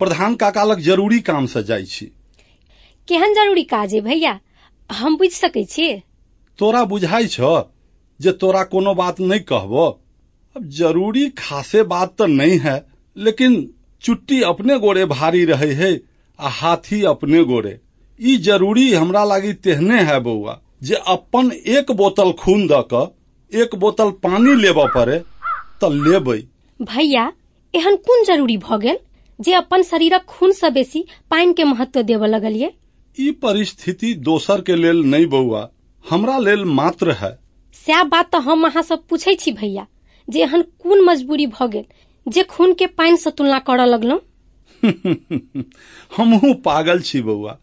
प्रधान 0.00 0.34
काका 0.34 0.64
लग 0.64 0.80
ज़रूरी 0.80 1.20
काम 1.20 1.46
से 1.46 1.62
जाइ 1.62 1.84
छी। 1.84 2.06
केहन 3.08 3.34
ज़रूरी 3.34 3.62
काज 3.64 3.94
है 3.94 4.00
भैया? 4.00 4.38
हम 4.90 5.16
बुझि 5.16 5.30
सकै 5.30 5.64
छी। 5.64 6.02
तोरा 6.58 6.84
बुझाइ 6.84 7.26
छ 7.26 7.40
जे 8.20 8.32
तोरा 8.32 8.62
कोनो 8.64 8.94
बात 8.94 9.20
नहीं 9.20 9.40
कहबो। 9.40 9.86
अब 10.56 10.68
ज़रूरी 10.78 11.28
खासे 11.38 11.82
बात 11.82 12.14
तो 12.18 12.26
नहीं 12.26 12.58
है। 12.58 12.87
लेकिन 13.26 13.54
चुट्टी 14.04 14.40
अपने 14.48 14.78
गोड़े 14.78 15.04
भारी 15.12 15.44
रहे 15.44 15.72
है 15.74 15.92
आ 16.38 16.48
हाथी 16.60 17.02
अपने 17.12 17.42
गोड़े 17.44 17.78
ई 18.20 18.36
ज़रूरी 18.48 18.92
हमरा 18.94 19.24
लागी 19.24 19.52
तेहने 19.66 20.00
है 20.10 20.18
बउआ 20.20 20.60
जे 20.88 20.94
अपन 21.14 21.50
एक 21.76 21.90
बोतल 22.00 22.32
खून 22.42 22.66
द 22.72 22.84
क 22.92 23.08
एक 23.52 23.74
बोतल 23.84 24.10
पानी 24.26 24.54
लेबऽ 24.62 24.86
पड़े 24.94 25.18
तऽ 25.80 25.92
लेबै। 26.06 26.38
भैया 26.80 27.24
एहन 27.74 27.96
कोन 28.08 28.24
ज़रूरी 28.24 28.56
भऽ 28.66 28.78
गेल 28.82 28.98
जे 29.38 29.52
अपन 29.54 29.82
शरीरक 29.90 30.24
खून 30.28 30.52
से 30.60 30.70
बेसी 30.78 31.04
पानी 31.30 31.52
के 31.60 31.64
महत्व 31.64 32.02
देबऽ 32.10 32.26
लगलिए 32.28 32.72
ई 33.18 33.30
परिस्थिति 33.42 34.14
दोसर 34.30 34.60
के 34.70 34.76
लेल 34.76 35.02
नहीं 35.14 35.26
बउआ 35.34 35.68
हमरा 36.04 36.38
लेल 36.38 36.64
मात्र 36.80 37.12
है। 37.22 37.30
सएह 37.86 38.02
बात 38.14 38.30
तऽ 38.32 38.38
हम 38.48 38.64
अहाँ 38.66 38.82
सब 38.82 39.04
पूछै 39.10 39.34
छी 39.42 39.52
भैया 39.62 39.86
जे 40.28 40.42
एहन 40.42 40.62
कोन 40.82 41.04
मजबूरी 41.04 41.46
भऽ 41.58 41.68
गेल 41.72 41.84
जे 42.26 42.42
खून 42.42 42.74
के 42.74 42.86
पानि 42.86 43.16
से 43.16 43.30
तुलना 43.30 43.58
करऽ 43.58 43.86
लगलहुँ 43.86 44.20
हमहू 46.16 46.54
पागल 46.54 47.00
छी 47.00 47.20
बौआ। 47.22 47.58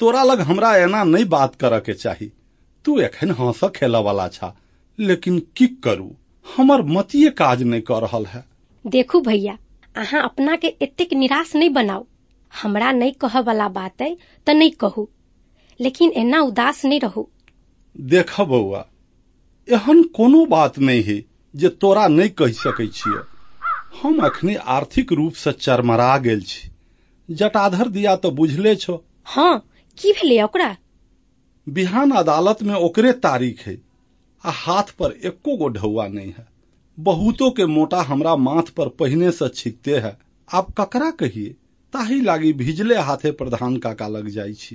तोरा 0.00 0.22
लग 0.22 0.40
हमरा 0.40 0.76
एना 0.76 1.04
नहीं 1.04 1.24
बात 1.24 1.54
करऽ 1.54 1.80
के 1.80 1.94
चाही। 1.94 2.32
तू 2.84 3.00
एखन 3.00 3.30
हंस 3.30 3.60
खेलऽ 3.76 3.98
वाला 3.98 4.28
छा 4.28 4.54
लेकिन 4.98 5.38
की 5.56 5.66
करू? 5.66 6.10
हमर 6.46 6.82
मतिये 6.82 7.30
काज 7.30 7.62
नहीं 7.62 7.80
कऽ 7.80 8.00
रहल 8.00 8.26
है। 8.26 8.44
देखू 8.86 9.20
भैया 9.20 9.58
अहाँ 9.96 10.22
अपना 10.22 10.56
के 10.56 10.66
एतेक 10.82 11.12
निराश 11.12 11.54
नहीं 11.56 11.70
बनाउ। 11.70 12.04
हमरा 12.52 12.92
नहीं 12.92 13.12
कहऽ 13.12 13.42
वाला 13.42 13.68
बात 13.68 14.02
अइ 14.02 14.16
तऽ 14.46 14.54
नहीं 14.54 14.70
कहू 14.70 15.08
लेकिन 15.80 16.12
एना 16.12 16.40
उदास 16.40 16.84
नहीं 16.84 17.00
रहू। 17.00 17.28
देख 17.96 18.40
बौआ 18.40 18.84
एहन 19.68 20.02
कोनो 20.02 20.44
बात 20.46 20.78
नहीं 20.78 21.02
है 21.02 21.22
जे 21.54 21.68
तोरा 21.68 22.06
नहीं 22.08 22.30
कहि 22.30 22.52
सकै 22.52 22.86
छियै। 22.86 23.22
हम 23.94 24.18
अखनी 24.18 24.54
आर्थिक 24.54 25.12
रूप 25.12 25.32
से 25.34 25.52
चरमरा 25.52 26.16
गेल 26.18 26.42
छी। 26.42 26.70
जटाधर 27.28 27.88
दिया 27.88 28.14
तो 28.16 28.30
बुझले 28.30 28.74
छो। 28.76 29.02
हाँ 29.24 29.58
की 29.98 30.12
भेलै 30.12 30.40
ओकरा? 30.42 30.76
बिहान 31.66 32.10
अदालत 32.10 32.62
में 32.62 32.74
ओकरे 32.74 33.12
तारीख 33.20 33.66
है 33.66 33.76
आ 34.44 34.50
हाथ 34.52 34.90
पर 34.98 35.12
एको 35.24 35.56
गो 35.56 35.68
ढौआ 35.68 36.06
नहीं 36.08 36.32
है। 36.32 36.46
बहुतों 36.98 37.50
के 37.50 37.66
मोटा 37.66 38.00
हमरा 38.02 38.34
माथ 38.36 38.70
पर 38.76 38.88
पहिने 38.98 39.30
से 39.30 39.48
छिकते 39.48 39.98
है। 39.98 40.16
आप 40.48 40.70
ककरा 40.78 41.10
कहिए? 41.12 41.54
ताही 41.94 42.20
लागी 42.20 42.52
भिजले 42.52 42.96
हाथे 43.00 43.30
प्रधान 43.32 43.76
काका 43.76 44.08
लग 44.08 44.28
जाइ 44.28 44.52
छी। 44.54 44.74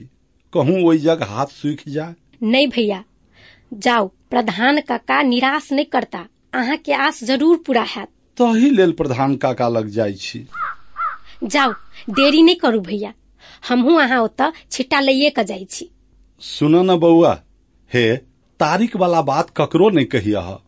कहूँ 0.54 0.82
ओहि 0.84 0.98
जग 0.98 1.24
हाथ 1.24 1.46
सूखि 1.54 1.92
जाए 1.92 2.16
नहीं 2.44 2.68
भैया। 2.68 3.04
जाओ 3.72 4.08
प्रधान 4.30 4.80
काका 4.82 5.22
निराश 5.24 5.72
नहीं 5.72 5.86
करता। 5.86 6.26
अहाँ 6.54 6.78
के 6.78 6.94
आस 6.94 7.24
ज़रूर 7.24 7.58
पूरा 7.58 7.82
हैत 7.88 8.10
तही 8.42 8.70
लेल 8.70 8.92
प्रधान 8.92 9.36
काका 9.36 9.70
लग 9.70 9.88
जाइ 9.88 10.14
छी। 10.14 10.48
जाओ 11.44 11.74
देरी 12.10 12.42
नहीं 12.42 12.56
करू 12.56 12.80
भैया। 12.80 13.14
हमहू 13.70 13.96
अहाँ 13.96 14.22
ओतऽ 14.22 14.52
छिट्टा 14.72 15.00
लइये 15.00 15.30
के 15.30 15.44
जाइ 15.44 15.66
छी। 15.66 15.90
सुन 16.42 16.76
न 16.76 16.96
बौआ 16.96 17.42
हे 17.94 18.18
तारीख 18.60 18.96
वाला 18.96 19.22
बात 19.22 19.50
ककरो 19.58 19.90
नहीं 19.90 20.06
कहिया 20.06 20.60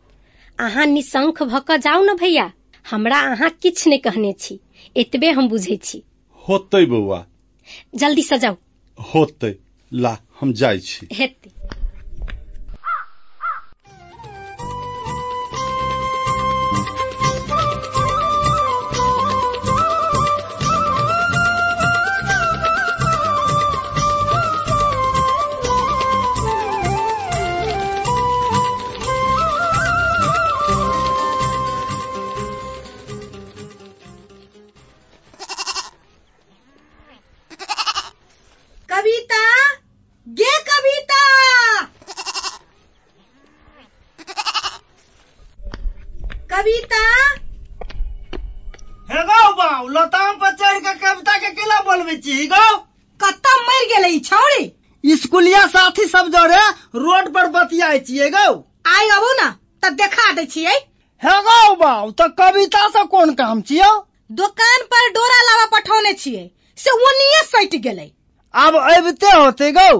अहाँ। 0.60 0.86
निशंक 0.86 1.42
भऽ 1.42 1.60
कऽ 1.60 1.76
जाउ 1.76 2.02
न 2.04 2.16
भैया। 2.16 2.52
हमरा 2.90 3.20
अहाँ 3.20 3.50
किछु 3.50 3.90
नहीं 3.90 4.00
कहने 4.00 4.32
छी। 4.32 4.60
एतबे 4.96 5.30
हम 5.30 5.48
बुझै 5.48 5.76
छी। 5.76 6.02
होतै 6.48 6.86
बौआ। 6.86 7.26
जल्दी 7.94 8.22
से 8.22 8.38
जाउ। 8.38 8.56
होतै। 8.98 9.54
ला 9.92 10.18
हम 10.40 10.52
जाइ 10.52 10.78
छी। 10.78 11.08
हेतै। 11.12 11.51
होते 69.44 69.70
गौ। 69.78 69.90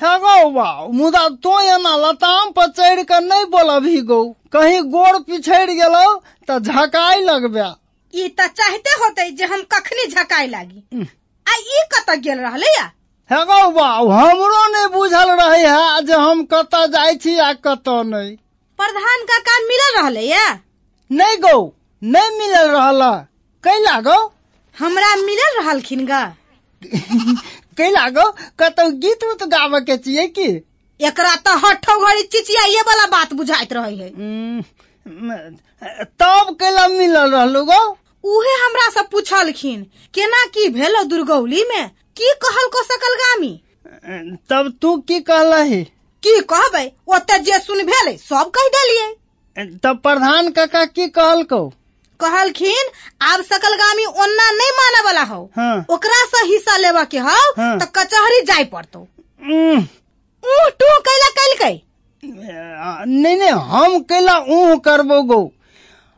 हे 0.00 0.16
गौ 0.24 0.48
बाऊ 0.54 0.88
मुदा 0.92 1.28
तो 1.44 1.60
एना 1.74 1.94
लताम 2.06 2.50
पर 2.56 2.66
चढ़ 2.78 3.02
के 3.10 3.20
नहीं 3.26 3.44
बोलबही 3.54 4.00
गौ। 4.10 4.22
कहीं 4.52 4.80
गोड़ 4.94 5.16
पिछड़ 5.28 5.70
गेलो 5.70 6.04
तो 6.48 6.58
झकाई 6.60 7.22
लगबे। 7.28 7.68
ई 8.14 8.28
त 8.38 8.46
चाहते 8.58 8.98
होते 9.02 9.30
जे 9.38 9.44
हम 9.52 9.62
कखनी 9.72 10.06
झकाय 10.10 10.46
लागी। 10.56 11.06
आ 11.46 11.56
ई 11.56 11.82
कत 11.94 12.10
गेल 12.26 12.38
रहलै 12.40 12.72
या? 12.76 12.84
हे 13.30 13.44
गौ 13.44 13.70
बाऊ 13.78 14.08
हमरो 14.10 14.66
नहीं 14.72 14.88
बुझल 14.92 15.30
रहे 15.40 15.62
है 15.66 16.02
जे 16.06 16.14
हम 16.26 16.44
कत 16.52 16.76
जाइ 16.92 17.14
छी 17.22 17.38
आ 17.38 17.52
कत 17.66 17.88
नहीं 18.12 18.36
प्रधान 18.78 19.24
का 19.30 19.38
काम 19.48 19.66
मिलल 19.72 20.00
रहले 20.00 20.20
या? 20.28 20.46
नहीं 21.10 21.36
गौ 21.46 21.58
नहीं 22.02 22.38
मिलल 22.38 22.70
रहला। 22.76 23.10
कैला 23.64 24.00
गौ? 24.08 24.16
हमरा 24.76 25.14
मिलल 25.16 25.60
रहलखिन 25.60 26.06
गा। 26.06 26.22
कैला 27.78 28.08
गौ 28.16 28.30
कतौ 28.60 28.88
गीत 29.04 29.24
उत 29.24 29.42
गावे 29.52 29.80
के 29.80 29.96
चाहिए 29.96 30.26
की? 30.38 30.48
एकरा 31.00 31.34
तो 31.46 31.56
हठो 31.66 31.94
घड़ी 32.06 32.22
चिचियाइए 32.22 32.80
वाला 32.88 33.06
बात 33.16 33.32
बुझाइत 33.40 33.72
रही 33.72 33.98
है 33.98 34.08
तब 36.20 36.56
कैला 36.60 36.86
मिलल 36.88 37.30
रहलू 37.34 37.64
गौ। 37.64 37.80
उहे 38.24 38.54
हमरा 38.64 38.88
से 38.90 39.02
पूछलखिन 39.12 39.82
केना 40.14 40.44
की 40.54 40.68
भेलो 40.78 41.02
दुर्गौली 41.10 41.62
में 41.68 41.88
की 42.16 42.32
कहल 42.44 42.68
को 42.74 42.82
सकल 42.82 43.14
गामी? 43.22 43.52
तब 44.50 44.72
तू 44.82 44.96
की 45.08 45.20
कहलही? 45.20 45.82
की 46.22 46.40
कहबै? 46.52 46.86
ओते 47.14 47.38
जे 47.38 47.58
सुन 47.58 47.82
भेले 47.86 48.16
सब 48.18 48.50
कह 48.56 48.68
देलिए 48.76 49.68
तब 49.84 50.00
प्रधान 50.02 50.50
काका 50.52 50.84
की 50.84 51.06
कहल 51.08 51.42
को 51.52 51.60
कहलखिन 52.20 52.90
आब 53.30 53.42
सकल 53.50 53.74
गामी 53.82 54.04
ओन्ना 54.04 54.50
नहीं 54.50 54.70
माने 54.78 55.02
वाला 55.04 55.22
हो। 55.32 55.42
हाँ। 55.56 55.86
ओकरा 55.90 56.24
से 56.34 56.44
हिस्सा 56.52 56.76
लेवा 56.76 57.04
के 57.14 57.18
हो 57.18 57.36
हाँ। 57.58 57.78
तो 57.78 57.86
कचहरी 57.96 58.40
जाय 58.50 58.64
पड़तो। 58.74 59.00
ऊह 59.02 60.68
टू 60.80 60.98
कैला 61.08 61.28
कैलकै? 61.38 61.74
नहीं 62.22 63.36
नहीं 63.36 63.50
हम 63.72 63.98
कैला 64.10 64.38
ऊह 64.56 64.76
करबो 64.84 65.22
गो। 65.32 65.40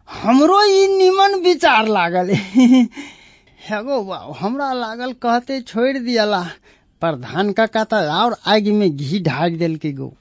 हमरो 0.08 0.62
ई 0.64 0.86
निमन 0.96 1.34
विचार 1.44 1.88
लागल। 1.88 2.30
हेगो 3.68 4.00
बाबू 4.02 4.32
हमरा 4.40 4.72
लागल 4.72 5.12
कहते 5.24 5.60
छोड़ 5.60 5.96
दियला। 5.98 6.42
प्रधान 7.02 7.52
काका 7.58 7.82
तो 7.84 7.96
और 8.20 8.36
आग 8.54 8.68
में 8.78 8.90
घी 8.96 9.20
ढाक 9.22 9.52
दिल 9.58 9.76
के 9.82 9.92
गो। 9.92 10.12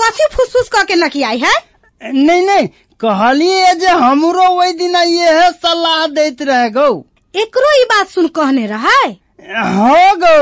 कथी 0.00 0.26
फुसफुस 0.32 0.68
करके 0.68 0.94
नकियाई 0.94 1.38
है? 1.38 1.52
नहीं 2.00 2.46
नहीं 2.46 2.68
कहलिए 3.04 3.72
जे 3.80 3.86
हमरो 4.02 4.48
वही 4.58 4.72
दिन 4.82 4.96
ये 4.96 5.32
है 5.38 5.50
सलाह 5.52 6.06
देत 6.18 6.42
रहे 6.48 6.68
गो। 6.76 6.86
एकरो 7.34 7.72
ई 7.80 7.84
बात 7.92 8.08
सुन 8.10 8.28
कहने 8.38 8.66
रहे? 8.66 9.08
हो 9.78 10.14
गो। 10.22 10.36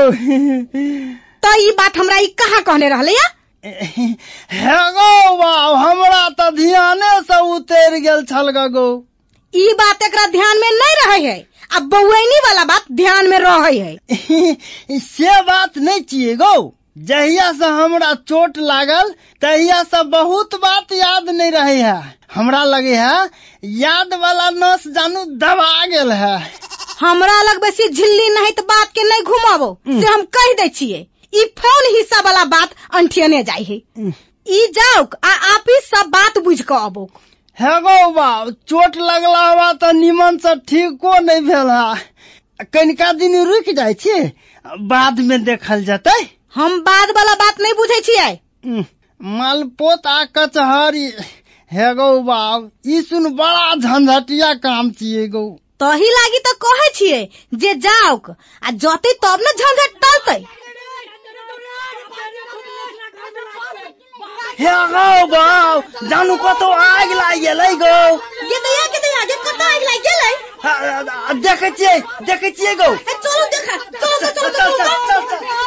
तो 1.45 1.53
ई 1.61 1.71
बात 1.79 1.97
हमरा 1.97 2.17
ई 2.17 2.27
कहाँ 2.41 2.61
कहने 2.69 2.89
रहले 2.89 3.11
या 3.11 3.27
हेगो 3.63 5.35
बाबू 5.37 5.73
हमरा 5.75 6.27
तो 6.39 6.49
ध्याने 6.57 7.11
से 7.31 7.39
उतर 7.55 7.97
गेल 8.05 8.23
छल 8.31 8.51
गो 8.77 8.87
ई 9.53 9.67
बात 9.81 10.03
एकरा 10.03 10.25
ध्यान 10.31 10.57
में 10.61 10.69
नहीं 10.79 10.95
रहे 11.05 11.19
है 11.31 11.37
अब 11.75 11.83
बउनी 11.91 12.39
वाला 12.45 12.63
बात 12.71 12.85
ध्यान 13.01 13.27
में 13.29 13.37
रहे 13.39 13.77
है। 13.77 13.95
से 15.05 15.41
बात 15.51 15.77
नहीं 15.77 16.01
चाहिए 16.01 16.35
गो। 16.41 16.55
जहिया 16.95 17.51
से 17.53 17.65
हमरा 17.65 18.13
चोट 18.27 18.57
लागल 18.57 19.09
तहिया 19.41 19.81
से 19.83 20.03
बहुत 20.09 20.55
बात 20.61 20.91
याद 20.93 21.29
नहीं 21.29 21.51
रहे 21.51 21.81
है। 21.81 22.15
हमरा 22.35 22.63
लगे 22.63 22.95
है 22.95 23.29
याद 23.79 24.13
वाला 24.21 24.49
नस 24.49 24.87
जानू 24.95 25.23
दबा 25.41 25.85
गेल 25.85 26.11
है। 26.11 26.37
हमरा 26.99 27.41
लग 27.41 27.59
बेसी 27.61 27.87
झिल्ली 27.89 28.29
नहीं 28.35 28.51
तो 28.57 28.63
बात 28.63 28.91
के 28.97 29.03
नहीं 29.09 29.23
घुमाबो 29.23 29.77
से 29.87 30.05
हम 30.07 30.21
कह 30.37 30.53
दे 30.61 30.67
छिए 30.69 31.05
ई 31.33 31.43
फ़ोन 31.59 31.95
हिस्सा 31.95 32.21
वाला 32.25 32.43
बात 32.55 32.75
अंठियने 32.95 33.41
जाई 33.43 33.63
है। 33.63 33.75
ई 34.47 34.65
जाओ 34.77 35.03
आ 35.23 35.31
आप 35.53 35.69
ही 35.69 35.79
सब 35.85 36.09
बात 36.09 36.37
बुझ 36.43 36.59
के 36.61 36.75
अबो। 36.85 37.09
हेगो 37.57 38.09
बाब 38.11 38.51
चोट 38.69 38.97
लगला 38.97 39.47
हुआ 39.47 39.71
तो 39.83 39.91
निमन 39.99 40.37
से 40.45 40.55
ठीको 40.69 41.19
नहीं 41.19 41.41
भेल 41.41 41.69
है। 41.69 42.65
कनिका 42.73 43.11
दिन 43.13 43.35
रुक 43.47 43.69
जाय 43.75 43.93
छी 43.93 44.19
बाद 44.93 45.19
में 45.19 45.43
देखल 45.43 45.83
जतै। 45.85 46.19
हम 46.55 46.79
बाद 46.81 47.09
वाला 47.15 47.33
बात 47.35 47.59
नहीं 47.61 47.73
बुझे 47.77 47.99
छिए 48.01 48.27
मालपोत 49.19 50.07
आ 50.07 50.23
कचहरी 50.37 51.05
हेगो 51.71 52.09
बाब 52.23 52.71
ई 52.87 53.01
सुन 53.01 53.29
बड़ा 53.35 53.75
झंझटिया 53.75 54.53
काम 54.65 54.91
छिए 54.99 55.27
गो। 55.35 55.43
तही 55.79 56.09
लागी 56.09 56.39
तो 56.45 56.53
कहे 56.65 56.89
छिए 56.95 57.19
जे 57.63 57.73
जाओ 57.85 58.15
आ 58.27 58.71
जते 58.83 59.13
तब 59.25 59.43
न 59.47 59.53
झंझट 59.63 59.97
टलते। 60.05 60.37
हेगो 64.61 65.07
बाब 65.27 65.91
जानू 66.09 66.35
कतो 66.45 66.71
आग 66.71 67.11
लाग 67.11 67.37
गेलै 67.39 67.73
गो। 67.83 67.93
ये 68.51 68.59
तो 68.59 68.73
ये 68.77 68.87
के 68.93 69.13
आगे 69.21 69.35
कत 69.45 69.61
आग 69.69 69.81
लाग 69.89 69.99
गेलै। 70.07 70.33
देखै 71.45 71.69
छियै 71.77 71.99
देखै 72.27 72.51
छियै 72.51 72.75
गो। 72.75 72.89
चलो 73.05 73.45
देखा 73.55 73.77
चलो 74.01 74.15
चलो 74.23 74.67
चलो। 74.79 75.64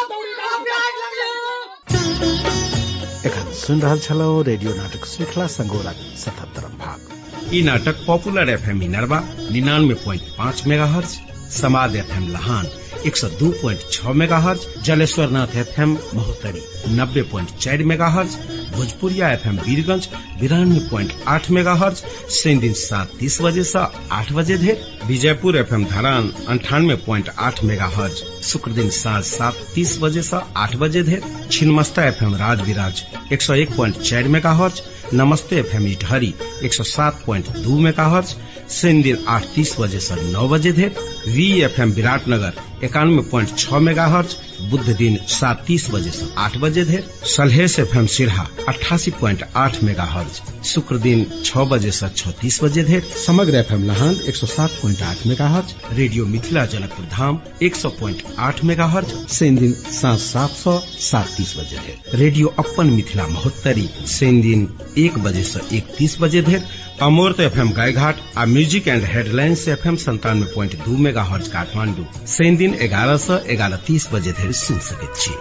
एखन 3.29 3.51
सुनि 3.53 3.81
रहल 3.81 3.99
छलहुँ 3.99 4.45
रेडियो 4.45 4.75
नाटक 4.75 5.05
श्रृंखला 5.07 5.47
संगोरक 5.53 5.97
सतहत्तरम 6.17 6.77
भाग। 6.79 7.55
ई 7.55 7.63
नाटक 7.63 7.97
पॉपुलर 8.07 8.51
एफएम 8.51 8.83
इनरवा 8.83 9.19
निन्यानवे 9.53 9.95
पाँच 10.39 10.67
मेगा 10.67 10.87
हर्ज 10.87 11.19
समाद 11.53 11.97
एफएम 11.97 12.29
लहान। 12.29 12.67
एक 13.07 13.17
सौ 13.17 13.29
दो 13.41 13.51
प्वाइंट 13.51 13.81
छह 13.93 14.13
megahertz 14.39 14.67
Jaleshwar 14.85 15.31
Nath 15.31 15.55
F 15.57 15.81
M 15.81 15.91
Mahottari, 16.15 16.63
नब्बे 16.97 17.23
प्वाइंट 17.23 17.51
चार 17.61 17.83
megahertz 18.17 18.35
Bhojpuriya 18.75 19.31
F 19.33 19.47
M 19.49 19.59
Birgunj 19.59 20.09
बिरानवे 20.41 20.81
point 20.89 21.13
आठ 21.29 21.51
मेगा 21.51 21.75
हर्ज 21.83 22.03
शनि 22.39 22.57
दिन 22.61 22.73
सात 22.81 23.13
तीस 23.21 23.41
बजे 23.43 23.65
से 23.65 23.87
आठ 24.13 24.33
बजे 24.33 24.59
धेर 24.59 24.83
विजयपुर 25.07 25.57
एफ़ 25.57 25.75
एम 25.75 25.85
धरान 25.85 26.33
अंठानवे 26.49 26.95
प्वाइंट 27.07 27.31
आठ 27.39 27.63
मेगा 27.65 27.91
हर्ज 27.95 28.23
शुक्र 28.51 28.73
दिन 28.73 28.91
साँझ 28.99 29.25
सात 29.25 29.65
तीस 29.75 29.99
बजे 30.03 30.23
से 30.23 30.41
आठ 30.57 30.77
बजे 30.77 31.03
धेर 31.03 31.23
छिन्मस्ता 31.51 32.07
एफएम 32.09 32.35
राज 32.35 32.67
विराज 32.67 33.05
एक 33.33 33.43
सौ 33.43 33.55
एक 33.55 33.75
प्वाइंट 33.77 34.01
चार 34.01 34.29
मेगा 34.29 34.53
हर्ज 34.63 34.83
नमस्ते 35.15 35.57
एफ़ 35.57 35.75
एम 35.77 35.87
इटहरी, 35.87 36.35
एक 36.65 36.75
सौ 36.75 36.83
सात 36.85 37.23
प्वाइंट 37.25 37.49
दो 37.59 37.79
मेगा 37.79 38.07
हर्ज 38.07 38.35
शनि 38.71 39.03
दिन 39.03 39.25
आठ 39.29 39.45
तीस 39.55 39.75
बजे 39.81 40.01
से 40.01 40.15
नौ 40.33 40.49
बजे 40.49 40.73
धेर 40.73 40.95
वी 41.35 41.51
एफएम 41.69 41.91
विराटनगर 41.99 42.67
इक्यानवे 42.85 43.23
प्वाइंट 43.31 43.57
छह 43.59 43.79
मेगा 43.87 44.07
हर्ज 44.07 44.37
बुध 44.71 44.89
दिन 44.97 45.17
सात 45.29 45.63
तीस 45.67 45.89
बजे 45.91 46.11
से 46.11 46.27
आठ 46.45 46.57
बजे 46.65 46.85
धेर 46.85 47.09
सलहेस 47.35 47.79
एफएम 47.79 48.07
सिरहा 48.17 48.47
अट्ठासी 48.69 49.11
प्वाइंट 49.19 49.43
आठ 49.63 49.83
मेगा 49.85 50.05
हर्ज 50.15 50.41
शुक्र 50.69 50.97
दिन 51.07 51.25
छह 51.45 51.65
बजे 51.73 51.91
से 51.99 52.09
तीस 52.41 52.63
बजे 52.65 52.83
धेर 52.91 53.03
समग्र 53.27 53.57
एफ़ 53.59 53.73
एम 53.75 53.85
लहान 53.91 54.17
एक 54.29 54.37
सौ 54.37 54.47
सात 54.47 54.71
प्वाइंट 54.81 55.03
आठ 55.11 55.27
mega 55.27 55.49
hertz 55.55 55.75
radio 55.99 56.27
Mithila 56.35 56.65
Janakpur 56.75 57.07
Dham 57.17 57.41
एक 57.69 57.77
सौ 57.77 57.89
प्वाइंट 57.99 58.23
आठ 58.49 58.63
मेगा 58.71 58.87
हर्ज 58.97 59.15
शनि 59.39 59.51
दिन 59.61 59.73
सात 60.01 60.19
सात 60.27 60.51
सौ 60.65 60.79
सात 61.09 61.35
तीस 61.37 61.57
बजे 61.59 61.77
धेर 61.87 62.19
रेडियो 62.21 62.55
अपन 62.65 62.91
मिथिला 62.99 63.27
महोत्तरी 63.29 63.89
शनि 64.19 64.43
दिन 64.43 64.69
एक 65.07 65.19
बजे 65.25 65.43
से 65.53 65.77
एक 65.77 65.95
तीस 65.99 66.17
बजे 66.21 66.43
धेर 66.43 66.65
अमूर्त 67.03 67.41
एफएम 67.41 67.71
गायघाट 67.73 68.21
आ 68.39 68.45
म्यूज़िक 68.45 68.87
एंड 68.89 69.05
हेडलाइंस 69.05 69.67
एफएम 69.69 69.97
संतानवे 69.97 70.47
प्वाइंट 70.55 70.73
दू 70.85 70.97
मेगा 70.97 71.23
हर्ज 71.23 71.49
काठमांडू। 71.49 72.05
शनि 72.27 72.57
दिन 72.57 72.75
एगारह 72.83 73.17
से 73.17 73.35
एगारह 73.53 73.77
तीस 73.87 74.09
बजे 74.13 74.33
धरि 74.33 74.53
सुन 74.53 74.79
सकैत 74.79 75.15
छी। 75.17 75.35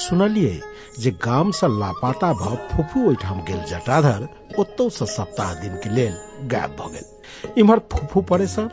सुनलिए 0.00 0.60
जे 1.00 1.10
गाम 1.24 1.50
से 1.50 1.68
लापता 1.78 2.32
भ 2.32 2.56
फुफू 2.72 3.06
ओहिठाम 3.08 3.44
गेल 3.44 3.60
जटाधर, 3.70 4.26
ओतौ 4.58 4.88
से 4.88 5.06
सप्ताह 5.08 5.54
दिन 5.60 5.76
के 5.84 5.94
लेल 5.94 6.16
गायब 6.48 6.76
भ 6.80 6.90
गेल। 6.92 7.60
इम्हर 7.60 7.78
फुफू 7.92 8.20
परेशान, 8.32 8.70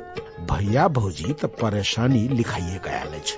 भैया 0.51 0.87
भौजी 0.93 1.33
त 1.33 1.51
परेशानी 1.61 2.27
लिखाइए 2.29 2.79
के 2.79 2.95
आयल 2.95 3.19
अछि 3.19 3.37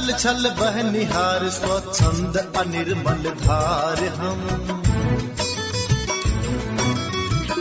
छल 0.09 0.17
छल 0.19 0.49
बह 0.51 0.77
निहार 0.83 1.49
स्वच्छंद 1.49 2.37
अनिर्मल 2.57 3.23
धार 3.41 3.99
हम। 4.05 4.41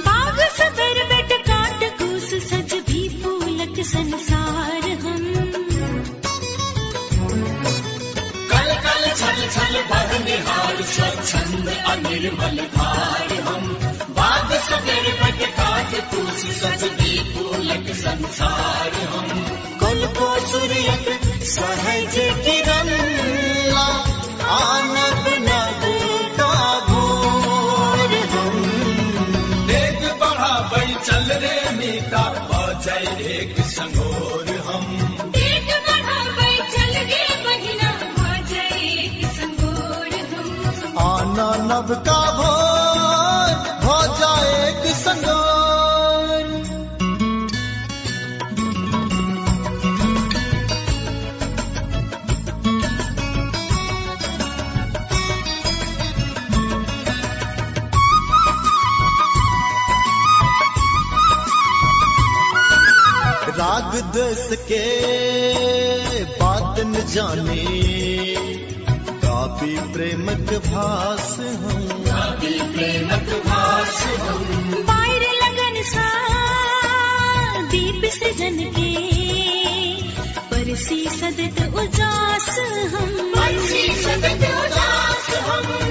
बाग 0.06 0.40
सबर 0.58 1.02
बट 1.12 1.34
काट 1.48 1.84
कूस 2.00 2.30
सज 2.44 2.74
भी 2.88 3.02
फूलक 3.24 3.82
संसार 3.88 4.88
हम। 5.04 5.26
कल 8.52 8.72
कल 8.86 9.04
छल 9.16 9.44
छल 9.50 9.84
बह 9.92 10.18
निहार 10.26 10.82
स्वच्छंद 10.94 11.68
अनिर्मल 11.68 12.58
धार 12.78 13.34
हम। 13.48 13.68
बाग 14.10 14.54
सवेर 14.70 15.14
बट 15.24 15.46
काट 15.52 15.96
तुलस 16.12 16.46
सजदी 16.64 17.20
फूलक 17.34 17.94
संसार 17.96 18.92
हम। 19.16 19.57
सहज 21.50 22.16
किरण 22.46 22.57
राग 64.18 64.32
दस 64.32 64.58
के 64.72 65.04
बात 66.24 66.80
जाने। 67.08 67.66
कापी 69.10 69.94
प्रेमक 69.94 70.54
भास 70.66 71.38
हम। 71.40 71.88
कापी 71.88 72.62
प्रेमक 72.62 73.46
भास 73.46 74.04
हम। 74.04 74.44
पायर 74.74 75.22
लगन 75.22 75.84
सा 75.84 76.10
दीप 77.62 78.12
सृजन 78.12 78.60
के। 78.60 79.08
परसी 80.38 81.10
सदत 81.10 81.76
उजास 81.76 82.60
हम। 82.96 83.34
परसी 83.38 83.96
सदत 83.96 84.66
उजास 84.66 85.38
हम। 85.38 85.87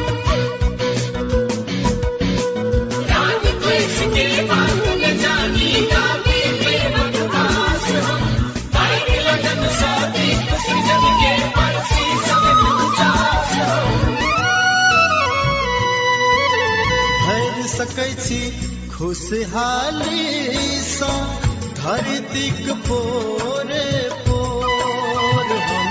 छी 18.27 18.41
खुशहाली 18.91 20.25
सा 20.83 21.13
धरतीक 21.79 22.71
पोरे 22.87 23.89
पोर 24.27 25.53
हम। 25.67 25.91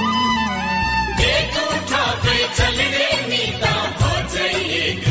देख 1.19 1.57
उठा 1.63 2.05
पे 2.25 2.37
चल 2.57 2.77
रे 2.95 3.09
नीता 3.27 3.73
हो 4.01 4.13
जाइए 4.35 4.81
एक 4.91 5.07